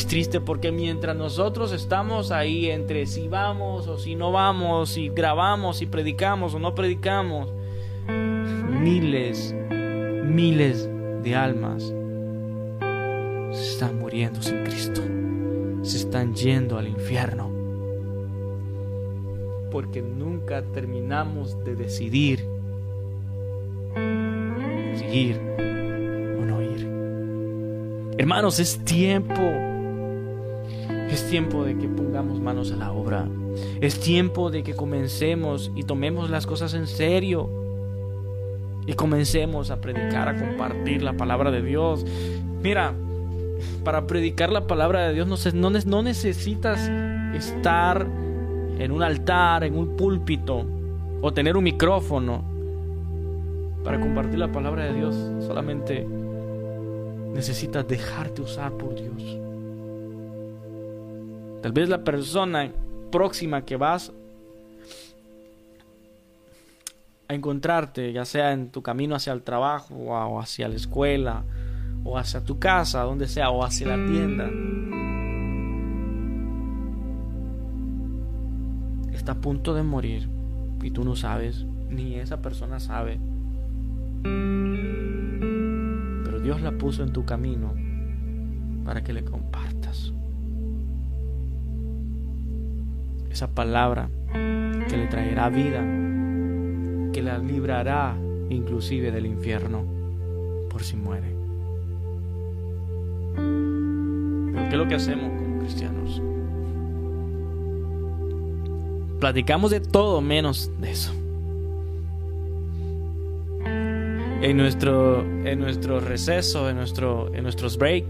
Es 0.00 0.06
triste 0.06 0.40
porque 0.40 0.72
mientras 0.72 1.14
nosotros 1.14 1.72
estamos 1.72 2.30
ahí 2.30 2.70
entre 2.70 3.04
si 3.04 3.28
vamos 3.28 3.86
o 3.86 3.98
si 3.98 4.14
no 4.14 4.32
vamos, 4.32 4.88
si 4.88 5.10
grabamos, 5.10 5.76
si 5.76 5.84
predicamos 5.84 6.54
o 6.54 6.58
no 6.58 6.74
predicamos, 6.74 7.52
miles, 8.08 9.54
miles 10.24 10.88
de 11.22 11.36
almas 11.36 11.92
se 13.52 13.72
están 13.72 13.98
muriendo 13.98 14.40
sin 14.40 14.64
Cristo, 14.64 15.02
se 15.82 15.98
están 15.98 16.34
yendo 16.34 16.78
al 16.78 16.88
infierno, 16.88 17.50
porque 19.70 20.00
nunca 20.00 20.62
terminamos 20.62 21.62
de 21.62 21.76
decidir 21.76 22.46
seguir 24.96 25.38
o 26.40 26.44
no 26.46 26.62
ir. 26.62 26.88
Hermanos, 28.16 28.58
es 28.60 28.82
tiempo, 28.82 29.69
es 31.12 31.28
tiempo 31.28 31.64
de 31.64 31.76
que 31.76 31.88
pongamos 31.88 32.40
manos 32.40 32.72
a 32.72 32.76
la 32.76 32.92
obra, 32.92 33.26
es 33.80 33.98
tiempo 34.00 34.50
de 34.50 34.62
que 34.62 34.74
comencemos 34.74 35.72
y 35.74 35.82
tomemos 35.82 36.30
las 36.30 36.46
cosas 36.46 36.74
en 36.74 36.86
serio 36.86 37.50
y 38.86 38.94
comencemos 38.94 39.70
a 39.70 39.80
predicar, 39.80 40.28
a 40.28 40.36
compartir 40.36 41.02
la 41.02 41.12
palabra 41.14 41.50
de 41.50 41.62
Dios. 41.62 42.04
Mira, 42.62 42.94
para 43.84 44.06
predicar 44.06 44.50
la 44.52 44.66
palabra 44.66 45.08
de 45.08 45.14
Dios 45.14 45.54
no, 45.54 46.02
necesitas 46.02 46.90
estar 47.34 48.06
en 48.78 48.92
un 48.92 49.02
altar, 49.02 49.64
en 49.64 49.76
un 49.76 49.96
púlpito 49.96 50.64
o 51.20 51.32
tener 51.32 51.56
un 51.56 51.64
micrófono 51.64 52.42
para 53.84 54.00
compartir 54.00 54.38
la 54.38 54.52
palabra 54.52 54.84
de 54.84 54.94
Dios. 54.94 55.16
Solamente 55.40 56.06
necesitas 57.32 57.86
dejarte 57.86 58.42
usar 58.42 58.72
por 58.72 58.94
Dios. 58.94 59.49
Tal 61.62 61.72
vez 61.72 61.88
la 61.88 62.04
persona 62.04 62.70
próxima 63.10 63.64
que 63.64 63.76
vas 63.76 64.12
a 67.28 67.34
encontrarte, 67.34 68.12
ya 68.12 68.24
sea 68.24 68.52
en 68.52 68.70
tu 68.70 68.82
camino 68.82 69.14
hacia 69.14 69.32
el 69.32 69.42
trabajo 69.42 69.94
o 69.94 70.40
hacia 70.40 70.68
la 70.68 70.76
escuela 70.76 71.44
o 72.04 72.18
hacia 72.18 72.42
tu 72.42 72.58
casa, 72.58 73.02
donde 73.02 73.28
sea, 73.28 73.50
o 73.50 73.62
hacia 73.62 73.88
la 73.88 74.06
tienda. 74.06 74.50
Está 79.12 79.32
a 79.32 79.40
punto 79.40 79.74
de 79.74 79.82
morir 79.82 80.28
y 80.82 80.90
tú 80.90 81.04
no 81.04 81.14
sabes, 81.14 81.64
ni 81.90 82.14
esa 82.14 82.40
persona 82.40 82.80
sabe. 82.80 83.18
Pero 86.24 86.40
Dios 86.40 86.62
la 86.62 86.72
puso 86.72 87.02
en 87.02 87.12
tu 87.12 87.24
camino 87.24 87.74
para 88.84 89.04
que 89.04 89.12
le 89.12 89.24
compartas. 89.24 89.69
Esa 93.30 93.54
palabra 93.54 94.10
que 94.32 94.96
le 94.96 95.06
traerá 95.06 95.48
vida 95.48 95.82
que 97.12 97.22
la 97.22 97.38
librará 97.38 98.16
inclusive 98.48 99.10
del 99.10 99.26
infierno 99.26 99.84
por 100.68 100.82
si 100.82 100.96
muere. 100.96 101.34
Pero 103.34 104.68
¿qué 104.68 104.74
es 104.74 104.78
lo 104.78 104.88
que 104.88 104.94
hacemos 104.94 105.30
como 105.38 105.58
cristianos? 105.58 106.22
Platicamos 109.20 109.70
de 109.70 109.80
todo 109.80 110.20
menos 110.20 110.70
de 110.80 110.90
eso. 110.90 111.12
En 114.42 114.56
nuestro, 114.56 115.20
en 115.20 115.60
nuestro 115.60 116.00
receso, 116.00 116.70
en, 116.70 116.76
nuestro, 116.76 117.32
en 117.34 117.42
nuestros 117.42 117.76
break 117.76 118.06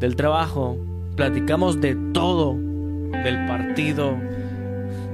del 0.00 0.16
trabajo, 0.16 0.76
platicamos 1.14 1.80
de 1.80 1.94
todo, 2.12 2.54
del 2.54 3.46
partido, 3.46 4.16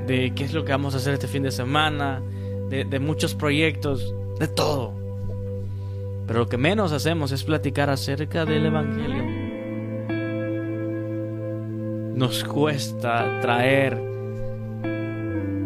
de 0.06 0.32
qué 0.34 0.44
es 0.44 0.52
lo 0.52 0.64
que 0.64 0.72
vamos 0.72 0.94
a 0.94 0.98
hacer 0.98 1.14
este 1.14 1.28
fin 1.28 1.42
de 1.42 1.50
semana, 1.50 2.22
de, 2.68 2.98
muchos 3.00 3.34
proyectos, 3.34 4.14
de 4.38 4.48
todo. 4.48 4.92
Pero 6.26 6.40
lo 6.40 6.48
que 6.48 6.58
menos 6.58 6.92
hacemos 6.92 7.32
es 7.32 7.44
platicar 7.44 7.90
acerca 7.90 8.44
del 8.44 8.66
Evangelio. 8.66 9.24
Nos 12.16 12.44
cuesta 12.44 13.40
traer 13.40 14.00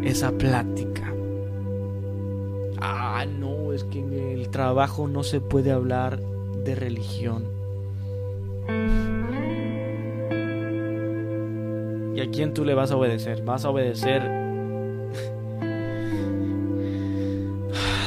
esa 0.03 0.33
plática. 0.33 1.13
Ah, 2.81 3.25
no, 3.27 3.73
es 3.73 3.85
que 3.85 4.01
en 4.01 4.13
el 4.13 4.49
trabajo 4.51 5.07
no 5.07 5.23
se 5.23 5.41
puede 5.41 5.71
hablar 5.71 6.19
de 6.19 6.75
religión. 6.75 7.60
Quién 12.33 12.55
tú 12.55 12.65
le 12.65 12.75
vas 12.75 12.91
a 12.91 12.97
obedecer? 12.97 13.43
¿Vas 13.43 13.65
a 13.65 13.71
obedecer 13.71 14.41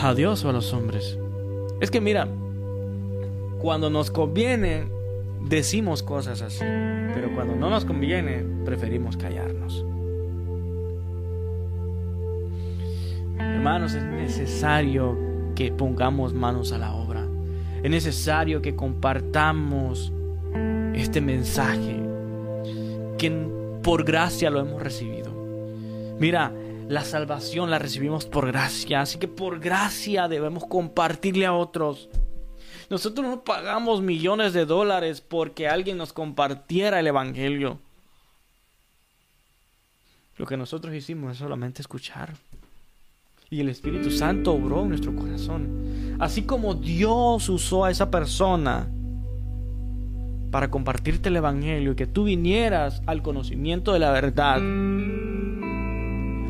a 0.03 0.13
Dios 0.13 0.43
o 0.43 0.49
a 0.49 0.53
los 0.53 0.73
hombres. 0.73 1.17
Es 1.79 1.89
que 1.89 2.01
mira, 2.01 2.27
cuando 3.59 3.89
nos 3.89 4.11
conviene, 4.11 4.83
decimos 5.47 6.03
cosas 6.03 6.41
así, 6.41 6.65
pero 7.13 7.33
cuando 7.33 7.55
no 7.55 7.69
nos 7.69 7.85
conviene, 7.85 8.43
preferimos 8.65 9.15
callarnos. 9.15 9.85
Hermanos, 13.39 13.93
es 13.93 14.03
necesario 14.03 15.17
que 15.55 15.71
pongamos 15.71 16.33
manos 16.33 16.73
a 16.73 16.77
la 16.77 16.93
obra. 16.93 17.25
Es 17.81 17.89
necesario 17.89 18.61
que 18.61 18.75
compartamos 18.75 20.11
este 20.93 21.21
mensaje 21.21 22.01
que 23.17 23.29
por 23.83 24.05
gracia 24.05 24.49
lo 24.49 24.61
hemos 24.61 24.81
recibido. 24.81 25.31
Mira, 26.19 26.51
la 26.87 27.03
salvación 27.03 27.69
la 27.69 27.79
recibimos 27.79 28.25
por 28.25 28.47
gracia, 28.47 29.01
así 29.01 29.19
que 29.19 29.27
por 29.27 29.59
gracia 29.59 30.27
debemos 30.27 30.65
compartirle 30.65 31.45
a 31.45 31.53
otros. 31.53 32.09
Nosotros 32.89 33.27
no 33.27 33.43
pagamos 33.43 34.01
millones 34.01 34.53
de 34.53 34.65
dólares 34.65 35.21
porque 35.21 35.67
alguien 35.67 35.97
nos 35.97 36.13
compartiera 36.13 36.99
el 36.99 37.07
Evangelio. 37.07 37.79
Lo 40.37 40.45
que 40.45 40.57
nosotros 40.57 40.93
hicimos 40.93 41.33
es 41.33 41.37
solamente 41.37 41.81
escuchar. 41.81 42.33
Y 43.49 43.59
el 43.59 43.69
Espíritu 43.69 44.09
Santo 44.09 44.53
obró 44.53 44.81
en 44.81 44.89
nuestro 44.89 45.15
corazón. 45.15 46.17
Así 46.19 46.43
como 46.43 46.73
Dios 46.73 47.49
usó 47.49 47.85
a 47.85 47.91
esa 47.91 48.09
persona 48.09 48.87
para 50.53 50.69
compartirte 50.69 51.29
el 51.29 51.37
Evangelio 51.37 51.93
y 51.93 51.95
que 51.95 52.05
tú 52.05 52.25
vinieras 52.25 53.01
al 53.07 53.23
conocimiento 53.23 53.91
de 53.91 53.97
la 53.97 54.11
verdad 54.11 54.61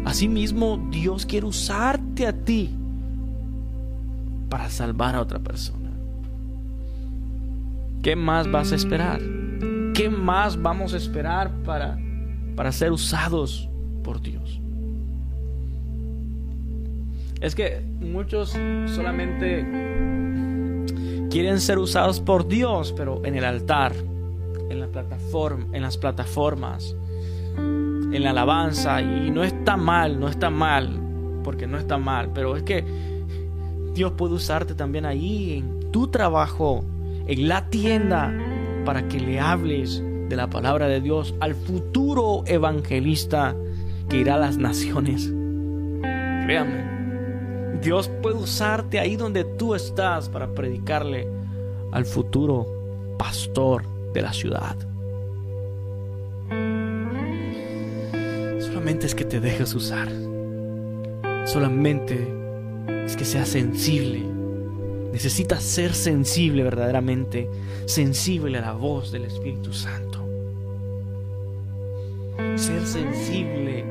Asimismo, 0.04 0.89
Dios 0.92 1.26
quiere 1.26 1.46
usarte 1.46 2.28
a 2.28 2.34
ti 2.34 2.70
para 4.50 4.70
salvar 4.70 5.16
a 5.16 5.22
otra 5.22 5.39
persona. 5.39 5.89
¿Qué 8.02 8.18
más 8.18 8.52
vas 8.52 8.74
a 8.74 8.76
esperar? 8.76 9.22
¿Qué 9.94 10.10
más 10.10 10.62
vamos 10.62 10.94
a 10.94 10.98
esperar 10.98 11.50
para, 11.63 11.98
para 12.58 12.74
ser 12.74 12.92
usados 12.92 13.70
por 14.04 14.22
Dios? 14.22 14.60
Es 17.39 17.56
que 17.56 17.82
muchos 18.02 18.50
solamente 18.88 19.66
quieren 21.34 21.60
ser 21.60 21.80
usados 21.80 22.19
por 22.19 22.48
Dios, 22.48 22.93
pero 22.96 23.19
en 23.26 23.34
el 23.34 23.43
altar, 23.43 23.91
en 24.69 24.80
la 24.80 24.86
plataforma, 24.86 25.65
en 25.74 25.82
las 25.82 25.98
plataformas, 25.98 26.96
en 27.58 28.24
la 28.24 28.30
alabanza 28.30 29.02
y 29.02 29.32
no 29.32 29.43
está 29.43 29.76
mal, 29.76 30.19
no 30.19 30.28
está 30.30 30.52
mal, 30.52 30.91
porque 31.43 31.65
no 31.65 31.80
está 31.80 31.98
mal, 31.98 32.30
pero 32.36 32.56
es 32.56 32.62
que 32.62 32.86
Dios 33.96 34.12
puede 34.12 34.36
usarte 34.36 34.76
también 34.76 35.08
ahí 35.08 35.54
en 35.54 35.91
tu 35.91 36.08
trabajo, 36.08 36.86
en 37.26 37.48
la 37.48 37.67
tienda, 37.72 38.32
para 38.86 39.08
que 39.08 39.19
le 39.19 39.39
hables 39.39 40.04
de 40.30 40.36
la 40.36 40.52
palabra 40.52 40.88
de 40.88 41.02
Dios 41.02 41.34
al 41.39 41.56
futuro 41.56 42.43
evangelista 42.46 43.56
que 44.08 44.17
irá 44.17 44.36
a 44.36 44.39
las 44.39 44.58
naciones. 44.58 45.34
Créame, 46.46 46.93
Dios 47.84 48.10
puede 48.22 48.38
usarte 48.38 49.00
ahí 49.00 49.15
donde 49.15 49.43
tú 49.43 49.76
estás 49.76 50.30
para 50.30 50.54
predicarle 50.54 51.28
al 51.91 52.06
futuro 52.06 53.15
pastor 53.17 53.84
de 54.13 54.22
la 54.22 54.34
ciudad. 54.34 54.76
Solamente 58.60 59.06
es 59.06 59.15
que 59.15 59.26
te 59.26 59.39
dejes 59.39 59.74
usar. 59.76 60.10
Solamente 61.46 62.28
es 63.06 63.15
que 63.15 63.26
seas 63.26 63.50
sensible. 63.50 64.22
Necesitas 65.12 65.62
ser 65.62 65.93
sensible 65.93 66.63
verdaderamente, 66.63 67.50
sensible 67.86 68.58
a 68.58 68.62
la 68.62 68.74
voz 68.74 69.12
del 69.12 69.26
Espíritu 69.26 69.74
Santo. 69.74 70.19
Ser 72.56 72.86
sensible 72.86 73.84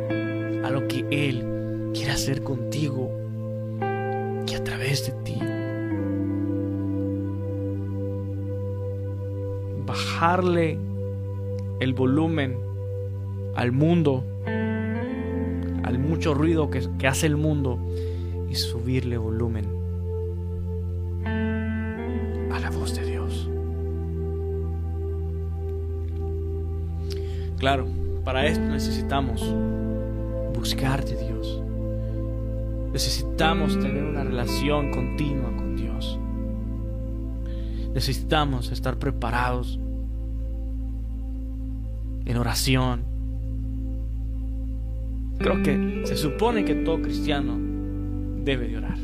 lo 0.73 0.89
que 0.89 1.07
Él 1.11 1.91
quiere 1.93 2.13
hacer 2.13 2.43
contigo 2.43 3.22
y 4.47 4.55
a 4.55 4.65
través 4.65 5.07
de 5.07 5.13
ti. 5.25 5.39
Bajarle 9.87 10.79
el 11.81 11.95
volumen 11.95 12.57
al 13.55 13.73
mundo, 13.73 14.25
al 14.47 15.99
mucho 15.99 16.35
ruido 16.35 16.71
que, 16.71 16.83
que 16.99 17.09
hace 17.09 17.27
el 17.27 17.37
mundo 17.37 17.79
y 18.49 18.55
subirle 18.55 19.17
volumen 19.17 19.67
a 22.53 22.61
la 22.61 22.71
voz 22.71 22.95
de 22.95 23.05
Dios. 23.05 23.49
Claro, 27.59 27.87
para 28.25 28.47
esto 28.47 28.65
necesitamos 28.65 29.43
buscar 30.55 31.05
de 31.05 31.17
Dios. 31.17 31.32
Necesitamos 32.93 33.81
tener 33.81 34.05
una 34.05 34.23
relación 34.23 34.91
continua 34.91 35.51
con 35.57 35.77
Dios. 35.77 36.19
Necesitamos 37.95 38.71
estar 38.71 38.99
preparados 38.99 39.79
en 42.27 42.37
oración. 42.37 43.05
Creo 45.39 45.63
que 45.63 46.03
se 46.05 46.17
supone 46.17 46.65
que 46.65 46.75
todo 46.75 47.01
cristiano 47.01 47.59
debe 48.45 48.69
de 48.69 48.77
orar. 48.77 48.99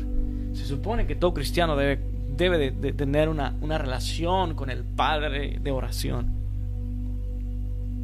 Se 0.53 0.65
supone 0.65 1.07
que 1.07 1.15
todo 1.15 1.33
cristiano 1.33 1.75
debe, 1.75 1.99
debe 2.37 2.71
de, 2.71 2.93
tener 2.93 3.27
una, 3.27 3.55
una 3.61 3.79
relación 3.79 4.53
con 4.53 4.69
el 4.69 4.83
Padre 4.83 5.59
de 5.61 5.71
oración. 5.71 6.27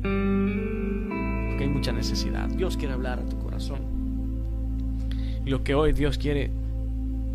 Porque 0.02 1.64
hay 1.64 1.70
mucha 1.70 1.92
necesidad. 1.92 2.48
Dios 2.50 2.76
quiere 2.76 2.94
hablar 2.96 3.20
a 3.20 3.26
tu 3.26 3.38
corazón. 3.38 3.95
Lo 5.46 5.64
que 5.64 5.76
hoy 5.76 5.94
Dios 5.94 6.18
quiere, 6.18 6.50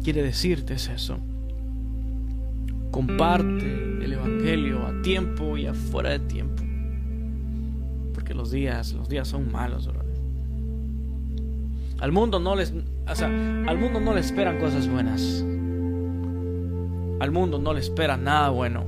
quiere 0.03 0.23
decirte 0.23 0.75
es 0.75 0.89
eso. 0.89 1.19
Comparte 2.91 4.05
el 4.05 4.13
Evangelio 4.13 4.85
a 4.85 5.01
tiempo 5.03 5.57
y 5.57 5.67
afuera 5.67 6.11
de 6.11 6.19
tiempo. 6.19 6.63
Porque 8.13 8.35
los 8.35 8.51
días, 8.51 8.93
los 8.95 9.09
días 9.09 9.29
son 9.29 9.51
malos, 9.53 9.89
Al 12.01 12.11
mundo 12.11 12.41
no 12.41 12.57
les, 12.57 12.75
al 13.07 13.79
mundo 13.79 14.01
no 14.01 14.13
le 14.13 14.21
esperan 14.21 14.59
cosas 14.59 14.89
buenas. 14.89 15.45
Al 17.21 17.31
mundo 17.31 17.59
no 17.59 17.73
le 17.73 17.81
espera 17.81 18.17
nada 18.17 18.49
bueno. 18.49 18.85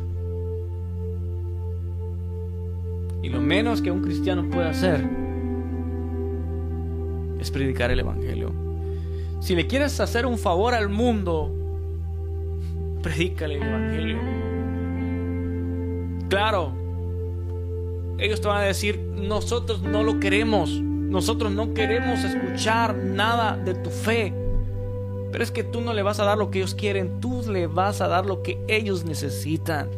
Y 3.23 3.29
lo 3.29 3.41
menos 3.41 3.81
que 3.83 3.93
un 3.93 4.03
cristiano 4.03 4.51
puede 4.51 4.69
hacer 4.69 5.09
es 7.39 7.51
predicar 7.53 7.93
el 7.93 8.01
Evangelio. 8.01 8.62
Si 9.42 9.57
le 9.57 9.66
quieres 9.66 9.98
hacer 9.98 10.24
un 10.24 10.38
favor 10.38 10.72
al 10.72 10.88
mundo, 10.88 11.50
predícale 13.02 13.57
el 13.57 13.62
Evangelio. 13.64 14.18
Claro, 16.28 16.72
ellos 18.18 18.40
te 18.40 18.46
van 18.46 18.59
a 18.59 18.66
decir, 18.66 19.00
nosotros 19.00 19.83
no 19.83 20.05
lo 20.05 20.20
queremos, 20.20 20.70
nosotros 20.81 21.50
no 21.50 21.74
queremos 21.74 22.22
escuchar 22.22 22.94
nada 22.94 23.57
de 23.57 23.74
tu 23.74 23.90
fe. 23.90 24.33
Pero 25.33 25.42
es 25.42 25.50
que 25.50 25.64
tú 25.64 25.81
no 25.81 25.92
le 25.92 26.02
vas 26.02 26.20
a 26.20 26.24
dar 26.24 26.38
lo 26.38 26.52
que 26.52 26.61
ellos 26.61 26.76
quieren, 26.76 27.20
tú 27.20 27.42
le 27.50 27.66
vas 27.66 28.00
a 28.00 28.07
dar 28.07 28.24
lo 28.26 28.44
que 28.44 28.61
ellos 28.68 29.05
necesitan. 29.05 29.88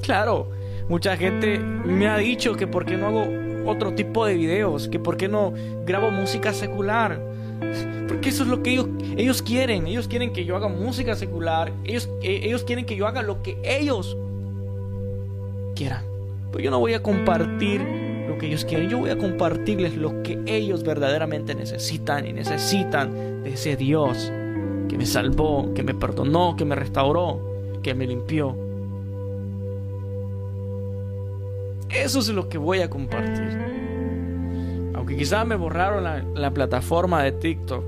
Claro, 0.00 0.48
mucha 0.88 1.14
gente 1.18 1.58
me 1.58 2.08
ha 2.08 2.16
dicho 2.16 2.56
que 2.56 2.66
por 2.66 2.86
qué 2.86 2.96
no 2.96 3.08
hago 3.08 3.26
otro 3.66 3.92
tipo 3.92 4.24
de 4.24 4.36
videos, 4.36 4.88
que 4.88 4.98
por 4.98 5.18
qué 5.18 5.28
no 5.28 5.52
grabo 5.84 6.10
música 6.10 6.54
secular. 6.54 7.29
Porque 8.08 8.30
eso 8.30 8.42
es 8.42 8.48
lo 8.48 8.62
que 8.62 8.72
ellos, 8.72 8.86
ellos 9.16 9.42
quieren. 9.42 9.86
Ellos 9.86 10.08
quieren 10.08 10.32
que 10.32 10.44
yo 10.44 10.56
haga 10.56 10.68
música 10.68 11.14
secular. 11.14 11.72
Ellos, 11.84 12.08
eh, 12.22 12.40
ellos 12.44 12.64
quieren 12.64 12.86
que 12.86 12.96
yo 12.96 13.06
haga 13.06 13.22
lo 13.22 13.42
que 13.42 13.58
ellos 13.62 14.16
quieran. 15.74 16.04
Pero 16.50 16.64
yo 16.64 16.70
no 16.70 16.80
voy 16.80 16.94
a 16.94 17.02
compartir 17.02 17.80
lo 18.28 18.36
que 18.38 18.46
ellos 18.46 18.64
quieren. 18.64 18.88
Yo 18.88 18.98
voy 18.98 19.10
a 19.10 19.18
compartirles 19.18 19.96
lo 19.96 20.22
que 20.22 20.38
ellos 20.46 20.82
verdaderamente 20.82 21.54
necesitan. 21.54 22.26
Y 22.26 22.32
necesitan 22.32 23.42
de 23.42 23.54
ese 23.54 23.76
Dios 23.76 24.32
que 24.88 24.98
me 24.98 25.06
salvó, 25.06 25.72
que 25.72 25.82
me 25.82 25.94
perdonó, 25.94 26.56
que 26.56 26.64
me 26.64 26.74
restauró, 26.74 27.40
que 27.82 27.94
me 27.94 28.06
limpió. 28.06 28.56
Eso 31.88 32.20
es 32.20 32.28
lo 32.28 32.48
que 32.48 32.58
voy 32.58 32.80
a 32.80 32.90
compartir. 32.90 33.89
Aunque 34.94 35.16
quizás 35.16 35.46
me 35.46 35.56
borraron 35.56 36.04
la, 36.34 36.50
plataforma 36.50 37.22
de 37.22 37.32
TikTok. 37.32 37.84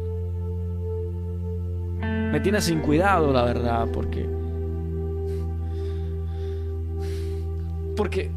Me 2.01 2.41
tiene 2.41 2.61
sin 2.61 2.81
cuidado, 2.81 3.33
la 3.33 3.45
verdad, 3.45 3.89
porque... 3.93 4.27
Porque 7.97 8.31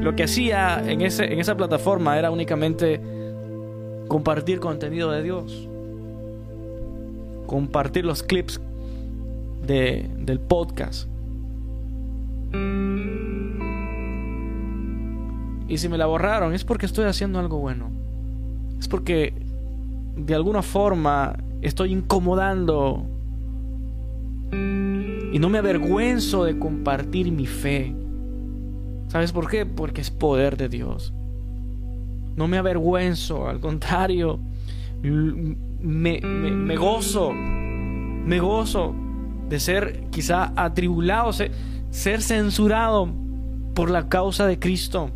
lo 0.00 0.16
que 0.16 0.24
hacía 0.24 0.82
en, 0.84 1.02
ese, 1.02 1.32
en 1.32 1.38
esa 1.38 1.56
plataforma 1.56 2.18
era 2.18 2.30
únicamente 2.30 3.00
compartir 4.08 4.58
contenido 4.58 5.10
de 5.10 5.22
Dios. 5.22 5.68
Compartir 7.46 8.04
los 8.04 8.22
clips 8.22 8.60
de, 9.66 10.10
del 10.18 10.40
podcast. 10.40 11.08
Y 15.70 15.78
si 15.78 15.88
me 15.88 15.96
la 15.96 16.06
borraron 16.06 16.52
es 16.52 16.64
porque 16.64 16.84
estoy 16.84 17.04
haciendo 17.04 17.38
algo 17.38 17.58
bueno. 17.58 17.90
Es 18.80 18.88
porque 18.88 19.32
de 20.16 20.34
alguna 20.34 20.62
forma 20.62 21.36
estoy 21.62 21.92
incomodando. 21.92 23.06
Y 24.52 25.38
no 25.38 25.48
me 25.48 25.58
avergüenzo 25.58 26.42
de 26.42 26.58
compartir 26.58 27.30
mi 27.30 27.46
fe. 27.46 27.94
¿Sabes 29.06 29.30
por 29.30 29.48
qué? 29.48 29.64
Porque 29.64 30.00
es 30.00 30.10
poder 30.10 30.56
de 30.56 30.68
Dios. 30.68 31.14
No 32.34 32.48
me 32.48 32.58
avergüenzo, 32.58 33.48
al 33.48 33.60
contrario, 33.60 34.40
me, 35.02 36.76
gozo, 36.76 37.32
me 37.32 38.40
gozo 38.40 38.92
de 39.48 39.60
ser 39.60 40.08
quizá 40.10 40.52
atribulado, 40.56 41.32
ser 41.90 42.22
censurado 42.22 43.08
por 43.74 43.88
la 43.88 44.08
causa 44.08 44.48
de 44.48 44.58
Cristo. 44.58 45.12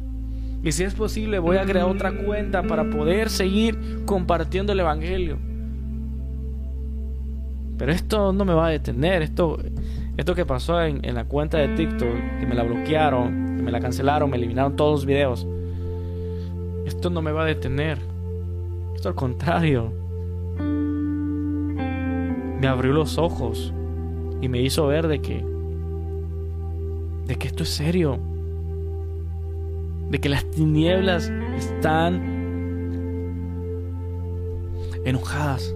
Y 0.65 0.73
si 0.73 0.83
es 0.83 0.95
posible, 0.95 1.39
voy 1.39 1.59
a 1.59 1.65
crear 1.67 1.85
otra 1.85 2.11
cuenta 2.11 2.63
para 2.63 2.89
poder 2.89 3.29
seguir 3.29 4.03
compartiendo 4.07 4.73
el 4.73 4.81
Evangelio. 4.81 5.37
Pero 7.77 7.93
esto 7.93 8.33
no 8.33 8.47
me 8.47 8.55
va 8.55 8.69
a 8.69 8.71
detener. 8.71 9.21
Esto, 9.21 9.59
esto 10.17 10.35
que 10.35 10.47
pasó 10.47 10.83
en, 10.83 11.03
la 11.15 11.25
cuenta 11.25 11.59
de 11.59 11.69
TikTok, 11.69 12.41
que 12.41 12.47
me 12.47 12.55
la 12.55 12.63
bloquearon, 12.63 13.59
que 13.59 13.63
me 13.63 13.71
la 13.71 13.79
cancelaron, 13.79 14.31
me 14.31 14.39
eliminaron 14.39 14.75
todos 14.75 15.01
los 15.01 15.07
videos. 15.07 15.47
Esto 16.87 17.11
no 17.11 17.21
me 17.21 17.31
va 17.31 17.43
a 17.43 17.47
detener. 17.47 17.99
Esto 18.95 19.11
al 19.11 19.15
contrario. 19.15 19.93
Me 22.59 22.67
abrió 22.67 22.95
los 22.95 23.19
ojos 23.19 23.75
y 24.41 24.49
me 24.49 24.63
hizo 24.63 24.87
ver 24.87 25.09
de 25.09 25.21
que 25.21 25.45
de 27.27 27.37
que 27.37 27.49
esto 27.49 27.63
es 27.65 27.71
serio 27.71 28.19
de 30.11 30.21
que 30.21 30.29
las 30.29 30.45
tinieblas 30.51 31.31
están 31.57 32.23
enojadas. 35.05 35.75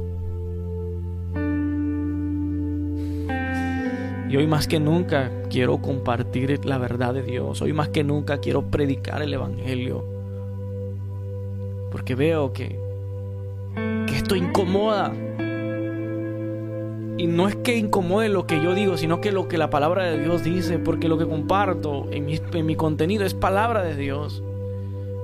Y 4.29 4.37
hoy 4.37 4.47
más 4.47 4.69
que 4.69 4.79
nunca 4.79 5.31
quiero 5.49 5.79
compartir 5.79 6.65
la 6.67 6.77
verdad 6.77 7.15
de 7.15 7.23
Dios. 7.23 7.63
Hoy 7.63 7.73
más 7.73 7.89
que 7.89 8.05
nunca 8.05 8.39
quiero 8.39 8.71
predicar 8.71 9.23
el 9.23 9.33
Evangelio. 9.33 10.05
Porque 11.91 12.15
veo 12.15 12.53
que, 12.53 12.79
que 14.07 14.17
esto 14.17 14.37
incomoda. 14.37 15.13
Y 17.19 17.27
no 17.27 17.49
es 17.49 17.57
que 17.57 17.77
incomode 17.77 18.29
lo 18.29 18.47
que 18.47 18.63
yo 18.63 18.77
digo, 18.77 18.97
sino 18.97 19.21
que 19.21 19.33
lo 19.33 19.49
que 19.49 19.59
la 19.59 19.71
palabra 19.71 20.05
de 20.05 20.21
Dios 20.21 20.45
dice, 20.45 20.79
porque 20.79 21.09
lo 21.09 21.19
que 21.19 21.27
comparto 21.27 22.07
en 22.13 22.27
mi, 22.27 22.41
en 22.53 22.65
mi 22.65 22.77
contenido 22.77 23.25
es 23.25 23.35
palabra 23.35 23.83
de 23.83 23.97
Dios. 23.97 24.41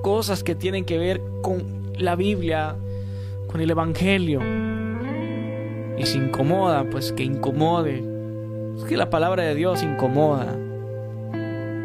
Cosas 0.03 0.43
que 0.43 0.57
tienen 0.57 0.85
que 0.85 0.99
ver 0.99 1.23
con 1.41 1.93
la 1.97 2.17
Biblia, 2.17 2.75
con 3.47 3.61
el 3.61 3.71
Evangelio. 3.71 4.41
Y 5.97 6.05
si 6.07 6.19
incomoda, 6.19 6.85
pues 6.91 7.13
que 7.13 7.23
incomode. 7.23 8.03
Es 8.77 8.85
que 8.85 8.97
la 8.97 9.09
palabra 9.09 9.45
de 9.45 9.55
Dios 9.55 9.85
incomoda. 9.85 10.53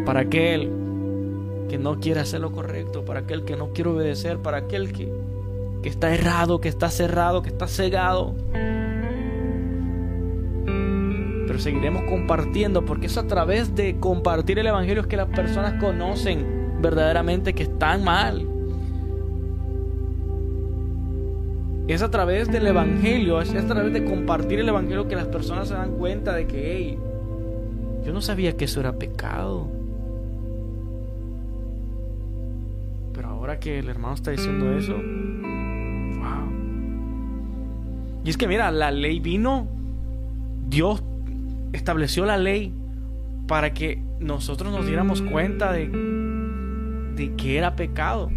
Para 0.08 0.22
aquel 0.22 0.72
que 1.70 1.78
no 1.78 2.00
quiere 2.00 2.22
hacer 2.22 2.42
lo 2.42 2.52
correcto, 2.52 3.06
para 3.06 3.20
aquel 3.20 3.46
que 3.46 3.56
no 3.56 3.74
quiere 3.74 3.92
obedecer, 3.92 4.40
para 4.40 4.58
aquel 4.58 4.92
que, 4.92 5.14
que 5.84 5.90
está 5.90 6.12
errado, 6.12 6.60
que 6.60 6.68
está 6.68 6.90
cerrado, 6.90 7.44
que 7.44 7.50
está 7.50 7.68
cegado 7.68 8.34
seguiremos 11.60 12.04
compartiendo, 12.04 12.86
porque 12.86 13.08
es 13.08 13.18
a 13.18 13.28
través 13.28 13.76
de 13.76 14.00
compartir 14.00 14.60
el 14.60 14.68
Evangelio 14.68 15.08
que 15.08 15.18
las 15.18 15.28
personas 15.28 15.74
conocen 15.80 16.60
verdaderamente 16.82 17.54
que 17.54 17.64
están 17.64 18.04
mal. 18.04 18.46
Es 21.88 22.04
a 22.04 22.12
través 22.12 22.52
del 22.52 22.68
Evangelio, 22.68 23.42
es 23.42 23.54
a 23.56 23.66
través 23.66 23.92
de 23.94 24.06
compartir 24.06 24.60
el 24.60 24.70
Evangelio 24.70 25.08
que 25.08 25.16
las 25.16 25.28
personas 25.28 25.68
se 25.68 25.74
dan 25.74 25.98
cuenta 25.98 26.36
de 26.36 26.46
que, 26.46 26.78
hey, 26.78 27.00
yo 28.06 28.14
no 28.14 28.22
sabía 28.22 28.56
que 28.56 28.66
eso 28.66 28.80
era 28.80 28.94
pecado. 28.94 29.68
Pero 33.14 33.28
ahora 33.28 33.60
que 33.60 33.80
el 33.80 33.90
hermano 33.90 34.14
está 34.14 34.30
diciendo 34.32 34.72
eso, 34.78 34.94
wow. 34.94 36.50
Y 38.24 38.30
es 38.30 38.38
que 38.38 38.48
mira, 38.48 38.70
la 38.72 38.92
ley 38.92 39.20
vino, 39.20 39.68
Dios 40.68 41.02
estableció 41.74 42.26
la 42.26 42.38
ley 42.38 42.74
para 43.48 43.74
que 43.74 44.02
nosotros 44.20 44.72
nos 44.72 44.86
diéramos 44.86 45.22
cuenta 45.22 45.72
de, 45.72 45.88
de 47.16 47.36
que 47.36 47.58
era 47.58 47.76
pecado 47.76 48.30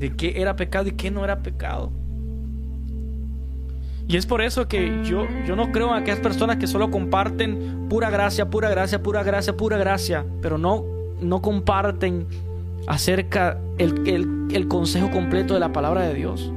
de 0.00 0.16
qué 0.16 0.40
era 0.40 0.56
pecado 0.56 0.88
y 0.88 0.92
qué 0.92 1.10
no 1.10 1.22
era 1.22 1.42
pecado. 1.42 1.92
Y 4.08 4.16
es 4.16 4.26
por 4.26 4.40
eso 4.40 4.66
que 4.66 5.04
yo, 5.04 5.26
yo 5.46 5.54
no 5.54 5.70
creo 5.70 5.94
en 5.94 6.02
aquellas 6.02 6.18
personas 6.20 6.56
que 6.56 6.66
solo 6.66 6.90
comparten 6.90 7.86
pura 7.88 8.10
gracia, 8.10 8.48
pura 8.48 8.70
gracia, 8.70 9.02
pura 9.02 9.22
gracia, 9.22 9.56
pura 9.56 9.76
gracia, 9.76 10.24
pero 10.40 10.58
no, 10.58 10.84
no 11.20 11.42
comparten 11.42 12.26
acerca 12.88 13.58
el, 13.78 14.08
el, 14.08 14.48
el 14.52 14.66
consejo 14.68 15.10
completo 15.10 15.54
de 15.54 15.60
la 15.60 15.70
palabra 15.70 16.00
de 16.08 16.14
Dios. 16.14 16.50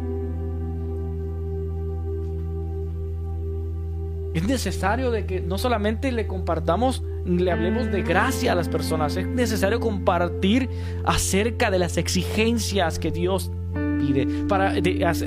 Es 4.33 4.43
necesario 4.47 5.11
de 5.11 5.25
que 5.25 5.41
no 5.41 5.57
solamente 5.57 6.11
le 6.11 6.25
compartamos, 6.25 7.03
le 7.25 7.51
hablemos 7.51 7.91
de 7.91 8.01
gracia 8.01 8.53
a 8.53 8.55
las 8.55 8.67
personas, 8.67 9.15
es 9.15 9.27
necesario 9.27 9.79
compartir 9.79 10.69
acerca 11.05 11.69
de 11.69 11.79
las 11.79 11.97
exigencias 11.97 12.97
que 12.97 13.11
Dios 13.11 13.51
pide, 13.99 14.25
para, 14.47 14.73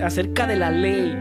acerca 0.05 0.47
de 0.47 0.57
la 0.57 0.71
ley. 0.71 1.17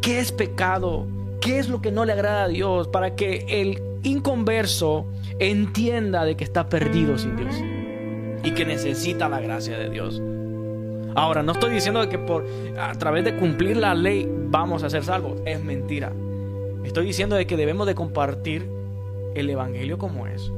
¿Qué 0.00 0.18
es 0.18 0.32
pecado? 0.32 1.06
¿Qué 1.40 1.60
es 1.60 1.68
lo 1.68 1.80
que 1.80 1.92
no 1.92 2.04
le 2.04 2.12
agrada 2.12 2.44
a 2.44 2.48
Dios? 2.48 2.88
Para 2.88 3.14
que 3.14 3.46
el 3.48 3.80
inconverso 4.02 5.06
entienda 5.38 6.24
de 6.24 6.36
que 6.36 6.44
está 6.44 6.68
perdido 6.68 7.18
sin 7.18 7.36
Dios 7.36 7.54
y 8.42 8.50
que 8.52 8.64
necesita 8.64 9.28
la 9.28 9.40
gracia 9.40 9.78
de 9.78 9.90
Dios. 9.90 10.20
Ahora, 11.18 11.42
no 11.42 11.50
estoy 11.50 11.72
diciendo 11.72 12.08
que 12.08 12.16
por 12.16 12.46
a 12.78 12.94
través 12.94 13.24
de 13.24 13.34
cumplir 13.34 13.76
la 13.76 13.92
ley 13.92 14.30
vamos 14.30 14.84
a 14.84 14.88
ser 14.88 15.02
salvos. 15.02 15.40
Es 15.44 15.60
mentira. 15.60 16.12
Estoy 16.84 17.06
diciendo 17.06 17.34
de 17.34 17.44
que 17.44 17.56
debemos 17.56 17.88
de 17.88 17.96
compartir 17.96 18.70
el 19.34 19.50
evangelio 19.50 19.98
como 19.98 20.28
es. 20.28 20.52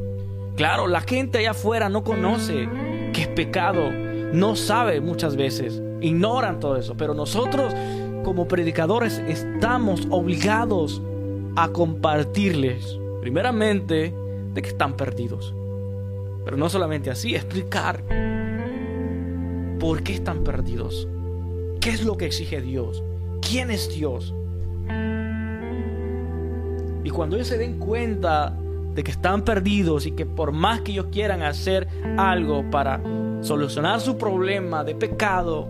Claro, 0.57 0.87
la 0.87 1.01
gente 1.01 1.39
allá 1.39 1.53
afuera 1.53 1.89
no 1.89 2.05
conoce 2.05 2.69
que 3.15 3.23
es 3.23 3.29
pecado, 3.29 3.91
no 4.35 4.55
sabe 4.55 5.01
muchas 5.01 5.35
veces, 5.35 5.81
ignoran 6.03 6.61
todo 6.61 6.77
eso, 6.77 6.95
pero 6.95 7.15
nosotros 7.15 7.75
como 8.23 8.47
predicadores 8.47 9.19
estamos 9.27 10.07
obligados 10.11 11.01
a 11.57 11.71
compartirles, 11.71 12.99
primeramente, 13.23 14.13
de 14.53 14.61
que 14.61 14.69
están 14.69 14.93
perdidos. 14.93 15.55
Pero 16.45 16.59
no 16.59 16.69
solamente 16.69 17.09
así, 17.09 17.35
explicar 17.35 18.03
¿Por 19.81 20.03
qué 20.03 20.13
están 20.13 20.45
perdidos? 20.45 21.09
¿Qué 21.81 21.89
es 21.89 22.05
lo 22.05 22.19
que 22.19 22.27
exige 22.27 22.61
Dios? 22.61 23.03
¿Quién 23.41 23.71
es 23.71 23.89
Dios? 23.89 24.35
Y 27.03 27.09
cuando 27.09 27.37
ellos 27.37 27.49
se 27.49 27.57
den 27.57 27.79
cuenta 27.79 28.55
de 28.95 29.03
que 29.03 29.11
están 29.11 29.43
perdidos 29.43 30.05
y 30.05 30.13
que 30.13 30.27
por 30.27 30.53
más 30.53 30.83
que 30.83 30.93
ellos 30.93 31.07
quieran 31.11 31.41
hacer 31.43 31.89
algo 32.19 32.71
para 32.71 33.01
solucionar 33.41 34.03
su 34.03 34.19
problema 34.19 34.85
de 34.85 34.95
pecado, 34.95 35.67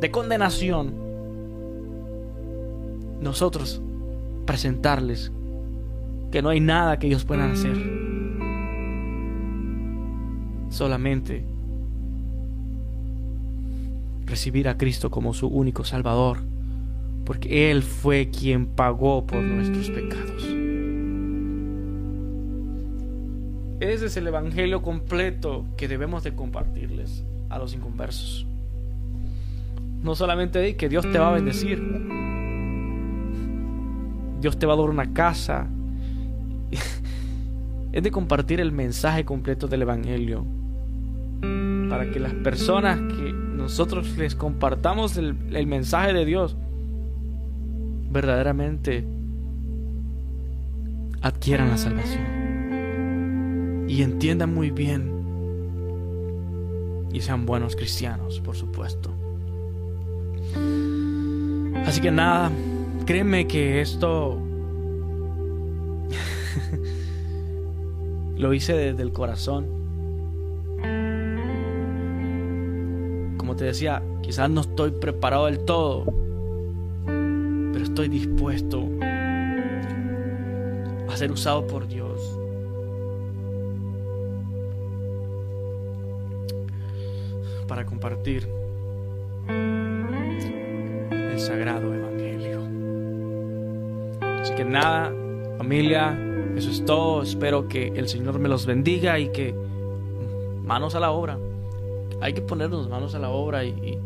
de 0.00 0.10
condenación, 0.10 0.92
nosotros 3.20 3.80
presentarles 4.46 5.30
que 6.32 6.42
no 6.42 6.48
hay 6.48 6.58
nada 6.58 6.98
que 6.98 7.06
ellos 7.06 7.24
puedan 7.24 7.52
hacer. 7.52 7.76
Solamente 10.70 11.57
recibir 14.28 14.68
a 14.68 14.76
Cristo 14.76 15.10
como 15.10 15.34
su 15.34 15.48
único 15.48 15.84
Salvador, 15.84 16.38
porque 17.24 17.70
Él 17.70 17.82
fue 17.82 18.30
quien 18.30 18.66
pagó 18.66 19.26
por 19.26 19.42
nuestros 19.42 19.90
pecados. 19.90 20.44
Ese 23.80 24.06
es 24.06 24.16
el 24.16 24.26
Evangelio 24.26 24.82
completo 24.82 25.64
que 25.76 25.88
debemos 25.88 26.24
de 26.24 26.34
compartirles 26.34 27.24
a 27.48 27.58
los 27.58 27.74
inconversos. 27.74 28.46
No 30.02 30.14
solamente 30.14 30.58
de 30.58 30.76
que 30.76 30.88
Dios 30.88 31.10
te 31.10 31.18
va 31.18 31.30
a 31.30 31.32
bendecir, 31.32 31.82
Dios 34.40 34.58
te 34.58 34.66
va 34.66 34.74
a 34.74 34.76
dar 34.76 34.90
una 34.90 35.12
casa, 35.12 35.68
es 37.92 38.02
de 38.02 38.10
compartir 38.10 38.60
el 38.60 38.72
mensaje 38.72 39.24
completo 39.24 39.66
del 39.66 39.82
Evangelio 39.82 40.44
para 41.88 42.10
que 42.10 42.20
las 42.20 42.34
personas 42.34 42.98
que 43.14 43.32
nosotros 43.32 44.16
les 44.16 44.34
compartamos 44.34 45.16
el, 45.16 45.34
mensaje 45.66 46.12
de 46.12 46.24
Dios, 46.24 46.56
verdaderamente 48.10 49.04
adquieran 51.20 51.68
la 51.68 51.76
salvación 51.76 53.86
y 53.88 54.02
entiendan 54.02 54.54
muy 54.54 54.70
bien 54.70 55.18
y 57.12 57.20
sean 57.20 57.46
buenos 57.46 57.74
cristianos, 57.74 58.40
por 58.40 58.56
supuesto. 58.56 59.12
Así 61.84 62.00
que 62.00 62.10
nada, 62.10 62.50
créeme 63.06 63.46
que 63.46 63.80
esto 63.80 64.40
lo 68.36 68.54
hice 68.54 68.74
desde 68.74 69.02
el 69.02 69.12
corazón. 69.12 69.77
Te 73.58 73.64
decía, 73.64 74.00
quizás 74.22 74.48
no 74.48 74.60
estoy 74.60 74.92
preparado 74.92 75.46
del 75.46 75.58
todo, 75.58 76.04
pero 77.04 77.84
estoy 77.84 78.08
dispuesto 78.08 78.88
a 81.08 81.16
ser 81.16 81.32
usado 81.32 81.66
por 81.66 81.88
Dios. 81.88 82.38
Para 87.66 87.84
compartir 87.84 88.48
el 89.48 91.40
sagrado 91.40 91.92
evangelio. 91.92 92.60
Así 94.40 94.54
que 94.54 94.64
nada, 94.64 95.12
familia, 95.58 96.16
eso 96.54 96.70
es 96.70 96.84
todo. 96.84 97.22
Espero 97.22 97.66
que 97.66 97.88
el 97.88 98.08
Señor 98.08 98.38
me 98.38 98.48
los 98.48 98.66
bendiga 98.66 99.18
y 99.18 99.30
que 99.30 99.52
manos 100.62 100.94
a 100.94 101.00
la 101.00 101.10
obra 101.10 101.38
hay 102.20 102.32
que 102.32 102.42
ponernos 102.42 102.88
manos 102.88 103.14
a 103.14 103.18
la 103.18 103.30
obra 103.30 103.64
y, 103.64 103.98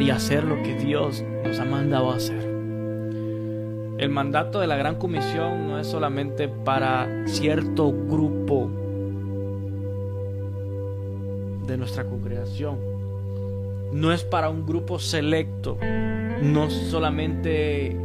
y, 0.00 0.10
hacer 0.10 0.44
lo 0.44 0.62
que 0.62 0.74
Dios 0.74 1.22
nos 1.44 1.58
ha 1.58 1.64
mandado 1.64 2.10
a 2.10 2.16
hacer. 2.16 2.42
El 3.98 4.08
mandato 4.10 4.60
de 4.60 4.66
la 4.66 4.76
Gran 4.76 4.96
Comisión 4.96 5.68
no 5.68 5.78
es 5.78 5.86
solamente 5.86 6.48
para 6.48 7.26
cierto 7.26 7.92
grupo 7.92 8.70
de 11.66 11.76
nuestra 11.76 12.04
congregación. 12.04 12.78
No 13.92 14.12
es 14.12 14.24
para 14.24 14.50
un 14.50 14.66
grupo 14.66 14.98
selecto. 14.98 15.78
No 16.42 16.68
solamente 16.70 17.96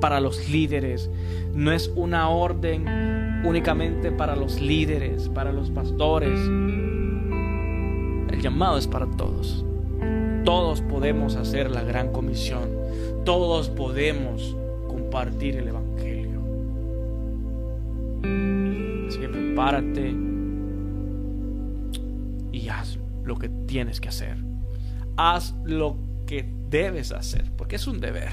para 0.00 0.20
los 0.20 0.48
líderes. 0.48 1.10
No 1.54 1.72
es 1.72 1.92
una 1.94 2.28
orden 2.28 3.42
únicamente 3.44 4.10
para 4.10 4.36
los 4.36 4.60
líderes, 4.60 5.28
para 5.28 5.52
los 5.52 5.70
pastores. 5.70 6.38
Llamado 8.40 8.78
es 8.78 8.86
para 8.86 9.06
todos. 9.06 9.64
Todos 10.44 10.80
podemos 10.80 11.36
hacer 11.36 11.70
la 11.70 11.82
gran 11.82 12.10
comisión. 12.10 12.70
Todos 13.24 13.68
podemos 13.68 14.56
compartir 14.88 15.56
el 15.56 15.68
Evangelio. 15.68 16.40
Así 19.08 19.20
que 19.20 19.28
prepárate 19.28 20.14
y 22.52 22.68
haz 22.68 22.98
lo 23.24 23.36
que 23.36 23.50
tienes 23.66 24.00
que 24.00 24.08
hacer. 24.08 24.38
Haz 25.18 25.54
lo 25.64 25.98
que 26.26 26.48
debes 26.70 27.12
hacer, 27.12 27.52
porque 27.58 27.76
es 27.76 27.86
un 27.86 28.00
deber. 28.00 28.32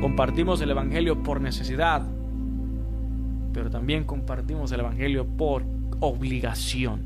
Compartimos 0.00 0.60
el 0.60 0.70
Evangelio 0.70 1.22
por 1.22 1.40
necesidad, 1.40 2.02
pero 3.52 3.70
también 3.70 4.02
compartimos 4.02 4.72
el 4.72 4.80
Evangelio 4.80 5.24
por 5.24 5.79
obligación. 6.00 7.00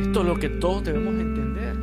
Esto 0.00 0.20
es 0.20 0.26
lo 0.26 0.38
que 0.38 0.48
todos 0.48 0.84
debemos 0.84 1.14
entender. 1.14 1.76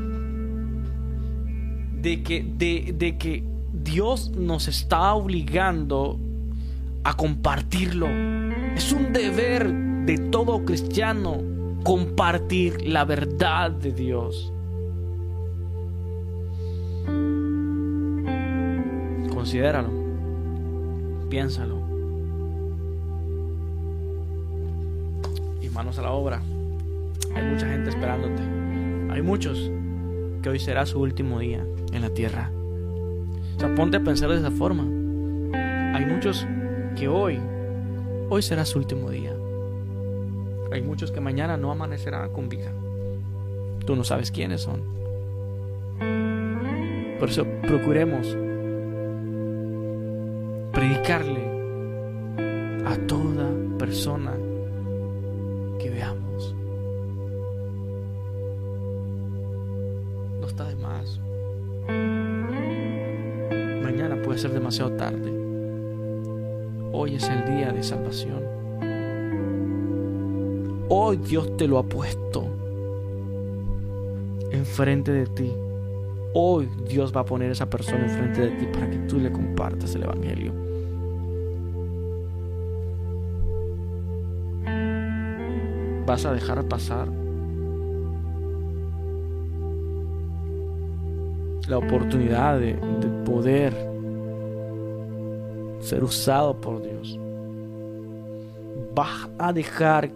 De 2.01 2.23
que, 2.23 2.43
de, 2.43 2.95
de 2.97 3.17
que 3.17 3.43
Dios 3.73 4.31
nos 4.31 4.67
está 4.67 5.13
obligando 5.13 6.19
a 7.03 7.15
compartirlo. 7.15 8.07
Es 8.75 8.91
un 8.91 9.13
deber 9.13 9.71
de 10.05 10.17
todo 10.17 10.63
cristiano 10.65 11.41
compartir 11.83 12.87
la 12.87 13.05
verdad 13.05 13.71
de 13.71 13.91
Dios. 13.91 14.53
Considéralo, 19.33 19.89
piénsalo. 21.29 21.80
Manos 25.81 25.97
a 25.97 26.03
la 26.03 26.11
obra. 26.11 26.43
Hay 27.33 27.43
mucha 27.43 27.67
gente 27.67 27.89
esperándote. 27.89 28.43
Hay 29.09 29.23
muchos 29.23 29.71
que 30.43 30.49
hoy 30.49 30.59
será 30.59 30.85
su 30.85 31.01
último 31.01 31.39
día 31.39 31.65
en 31.91 32.01
la 32.03 32.11
tierra. 32.11 32.51
O 33.55 33.59
sea, 33.59 33.73
ponte 33.73 33.97
a 33.97 34.03
pensar 34.03 34.29
de 34.29 34.37
esa 34.37 34.51
forma. 34.51 34.83
Hay 35.95 36.05
muchos 36.05 36.45
que 36.95 37.07
hoy, 37.07 37.39
hoy 38.29 38.43
será 38.43 38.63
su 38.63 38.77
último 38.77 39.09
día. 39.09 39.33
Hay 40.71 40.83
muchos 40.83 41.11
que 41.11 41.19
mañana 41.19 41.57
no 41.57 41.71
amanecerán 41.71 42.31
con 42.31 42.47
vida. 42.47 42.71
Tú 43.83 43.95
no 43.95 44.03
sabes 44.03 44.29
quiénes 44.29 44.61
son. 44.61 44.81
Por 47.17 47.27
eso 47.27 47.43
procuremos 47.63 48.37
predicarle 50.73 51.41
a 52.85 52.95
toda 53.07 53.49
persona 53.79 54.33
que 55.81 55.89
veamos. 55.89 56.55
No 60.39 60.47
está 60.47 60.67
de 60.67 60.75
más. 60.75 61.19
Mañana 63.83 64.21
puede 64.21 64.37
ser 64.37 64.51
demasiado 64.51 64.91
tarde. 64.91 65.31
Hoy 66.93 67.15
es 67.15 67.27
el 67.29 67.45
día 67.45 67.71
de 67.71 67.81
salvación. 67.81 68.43
Hoy 70.89 71.17
Dios 71.17 71.57
te 71.57 71.67
lo 71.67 71.79
ha 71.79 71.83
puesto 71.83 72.45
enfrente 74.51 75.11
de 75.11 75.25
ti. 75.27 75.51
Hoy 76.33 76.69
Dios 76.87 77.15
va 77.15 77.21
a 77.21 77.25
poner 77.25 77.49
esa 77.51 77.69
persona 77.69 78.03
enfrente 78.03 78.41
de 78.41 78.51
ti 78.51 78.67
para 78.71 78.89
que 78.89 78.97
tú 78.99 79.19
le 79.19 79.31
compartas 79.31 79.95
el 79.95 80.03
Evangelio. 80.03 80.70
¿Vas 86.11 86.25
a 86.25 86.33
dejar 86.33 86.61
pasar 86.67 87.07
la 91.69 91.77
oportunidad 91.77 92.59
de, 92.59 92.73
de 92.73 93.23
poder 93.25 93.71
ser 95.79 96.03
usado 96.03 96.59
por 96.59 96.83
Dios? 96.83 97.17
¿Vas 98.93 99.29
a 99.39 99.53
dejar 99.53 100.11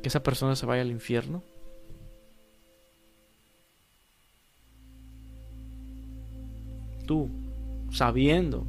que 0.00 0.08
esa 0.08 0.22
persona 0.22 0.54
se 0.54 0.64
vaya 0.64 0.82
al 0.82 0.92
infierno? 0.92 1.42
Tú, 7.08 7.28
sabiendo 7.90 8.64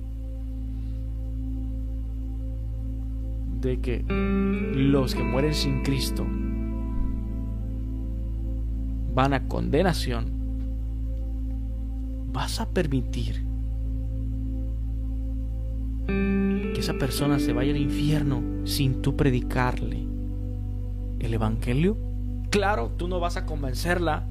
de 3.63 3.79
que 3.79 4.05
los 4.07 5.15
que 5.15 5.23
mueren 5.23 5.53
sin 5.53 5.81
Cristo 5.83 6.25
van 9.13 9.33
a 9.33 9.47
condenación, 9.47 10.25
vas 12.31 12.59
a 12.59 12.69
permitir 12.69 13.43
que 16.07 16.79
esa 16.79 16.93
persona 16.93 17.39
se 17.39 17.53
vaya 17.53 17.71
al 17.71 17.77
infierno 17.77 18.41
sin 18.65 19.01
tú 19.01 19.15
predicarle 19.15 20.03
el 21.19 21.33
Evangelio? 21.33 21.97
Claro, 22.49 22.91
tú 22.97 23.07
no 23.07 23.19
vas 23.19 23.37
a 23.37 23.45
convencerla. 23.45 24.25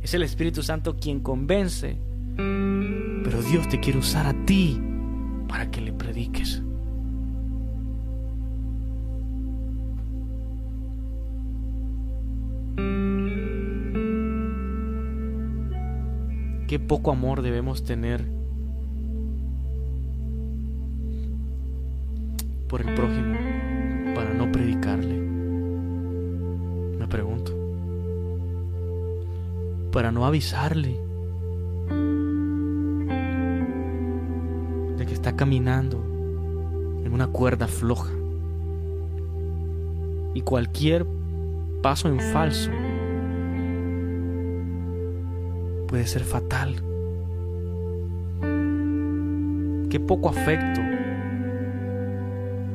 Es 0.00 0.14
el 0.14 0.22
Espíritu 0.22 0.62
Santo 0.62 0.96
quien 0.96 1.20
convence. 1.20 1.98
Pero 2.36 3.42
Dios 3.42 3.68
te 3.68 3.80
quiere 3.80 3.98
usar 3.98 4.26
a 4.26 4.44
ti 4.44 4.80
para 5.48 5.70
que 5.70 5.80
le 5.80 5.92
prediques. 5.92 6.62
Qué 16.72 16.78
poco 16.78 17.10
amor 17.10 17.42
debemos 17.42 17.84
tener 17.84 18.24
por 22.66 22.80
el 22.80 22.94
prójimo 22.94 23.34
para 24.14 24.32
no 24.32 24.50
predicarle. 24.50 25.20
Me 26.98 27.06
pregunto. 27.08 27.52
Para 29.92 30.10
no 30.12 30.24
avisarle 30.24 30.98
de 34.96 35.04
que 35.04 35.12
está 35.12 35.36
caminando 35.36 35.98
en 37.04 37.12
una 37.12 37.26
cuerda 37.26 37.68
floja. 37.68 38.14
Y 40.32 40.40
cualquier 40.40 41.04
paso 41.82 42.08
en 42.08 42.18
falso 42.18 42.70
puede 45.92 46.06
ser 46.06 46.24
fatal. 46.24 46.76
Qué 49.90 50.00
poco 50.00 50.30
afecto 50.30 50.80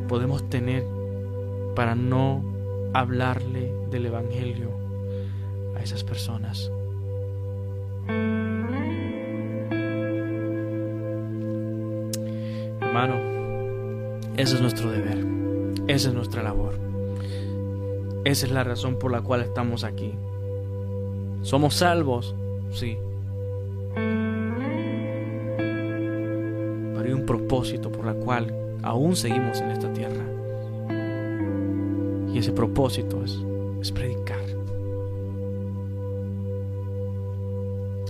podemos 0.08 0.48
tener 0.50 0.86
para 1.76 1.96
no 1.96 2.44
hablarle 2.94 3.74
del 3.90 4.06
Evangelio 4.06 4.70
a 5.76 5.82
esas 5.82 6.04
personas. 6.04 6.72
Hermano, 12.80 13.16
ese 14.38 14.58
es 14.58 14.62
nuestro 14.62 14.92
deber, 14.92 15.26
esa 15.88 16.10
es 16.10 16.14
nuestra 16.14 16.44
labor, 16.44 16.76
esa 18.26 18.46
es 18.46 18.52
la 18.52 18.64
razón 18.64 19.00
por 19.00 19.12
la 19.12 19.22
cual 19.22 19.42
estamos 19.42 19.84
aquí. 19.84 20.14
Somos 21.42 21.74
salvos, 21.74 22.36
sí, 22.72 22.96
por 27.92 28.06
la 28.06 28.14
cual 28.14 28.54
aún 28.84 29.16
seguimos 29.16 29.60
en 29.62 29.72
esta 29.72 29.92
tierra. 29.92 30.24
Y 32.32 32.38
ese 32.38 32.52
propósito 32.52 33.24
es, 33.24 33.40
es 33.82 33.92
predicar. 33.92 34.38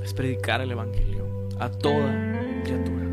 Es 0.03 0.13
predicar 0.13 0.59
el 0.59 0.71
Evangelio 0.71 1.23
a 1.59 1.69
toda 1.69 2.13
criatura. 2.65 3.05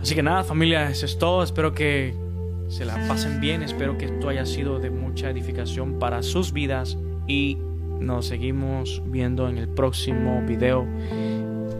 Así 0.00 0.16
que 0.16 0.22
nada, 0.24 0.42
familia, 0.42 0.90
eso 0.90 1.06
es 1.06 1.16
todo. 1.16 1.44
Espero 1.44 1.72
que 1.72 2.14
se 2.68 2.84
la 2.84 2.94
pasen 3.06 3.40
bien. 3.40 3.62
Espero 3.62 3.96
que 3.96 4.06
esto 4.06 4.28
haya 4.28 4.44
sido 4.44 4.80
de 4.80 4.90
mucha 4.90 5.30
edificación 5.30 6.00
para 6.00 6.24
sus 6.24 6.52
vidas. 6.52 6.98
Y 7.28 7.58
nos 8.00 8.26
seguimos 8.26 9.02
viendo 9.06 9.48
en 9.48 9.58
el 9.58 9.68
próximo 9.68 10.42
video 10.44 10.84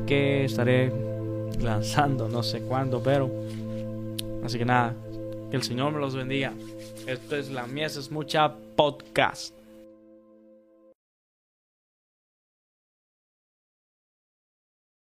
que 0.06 0.44
estaré 0.44 1.07
lanzando, 1.62 2.28
no 2.28 2.42
sé 2.42 2.60
cuándo, 2.60 3.02
pero 3.02 3.30
así 4.44 4.58
que 4.58 4.64
nada, 4.64 4.94
que 5.50 5.56
el 5.56 5.62
Señor 5.62 5.92
me 5.92 6.00
los 6.00 6.14
bendiga. 6.14 6.52
Esto 7.06 7.36
es 7.36 7.50
la 7.50 7.66
Mies 7.66 7.96
es 7.96 8.10
mucha 8.10 8.54
podcast. 8.76 9.57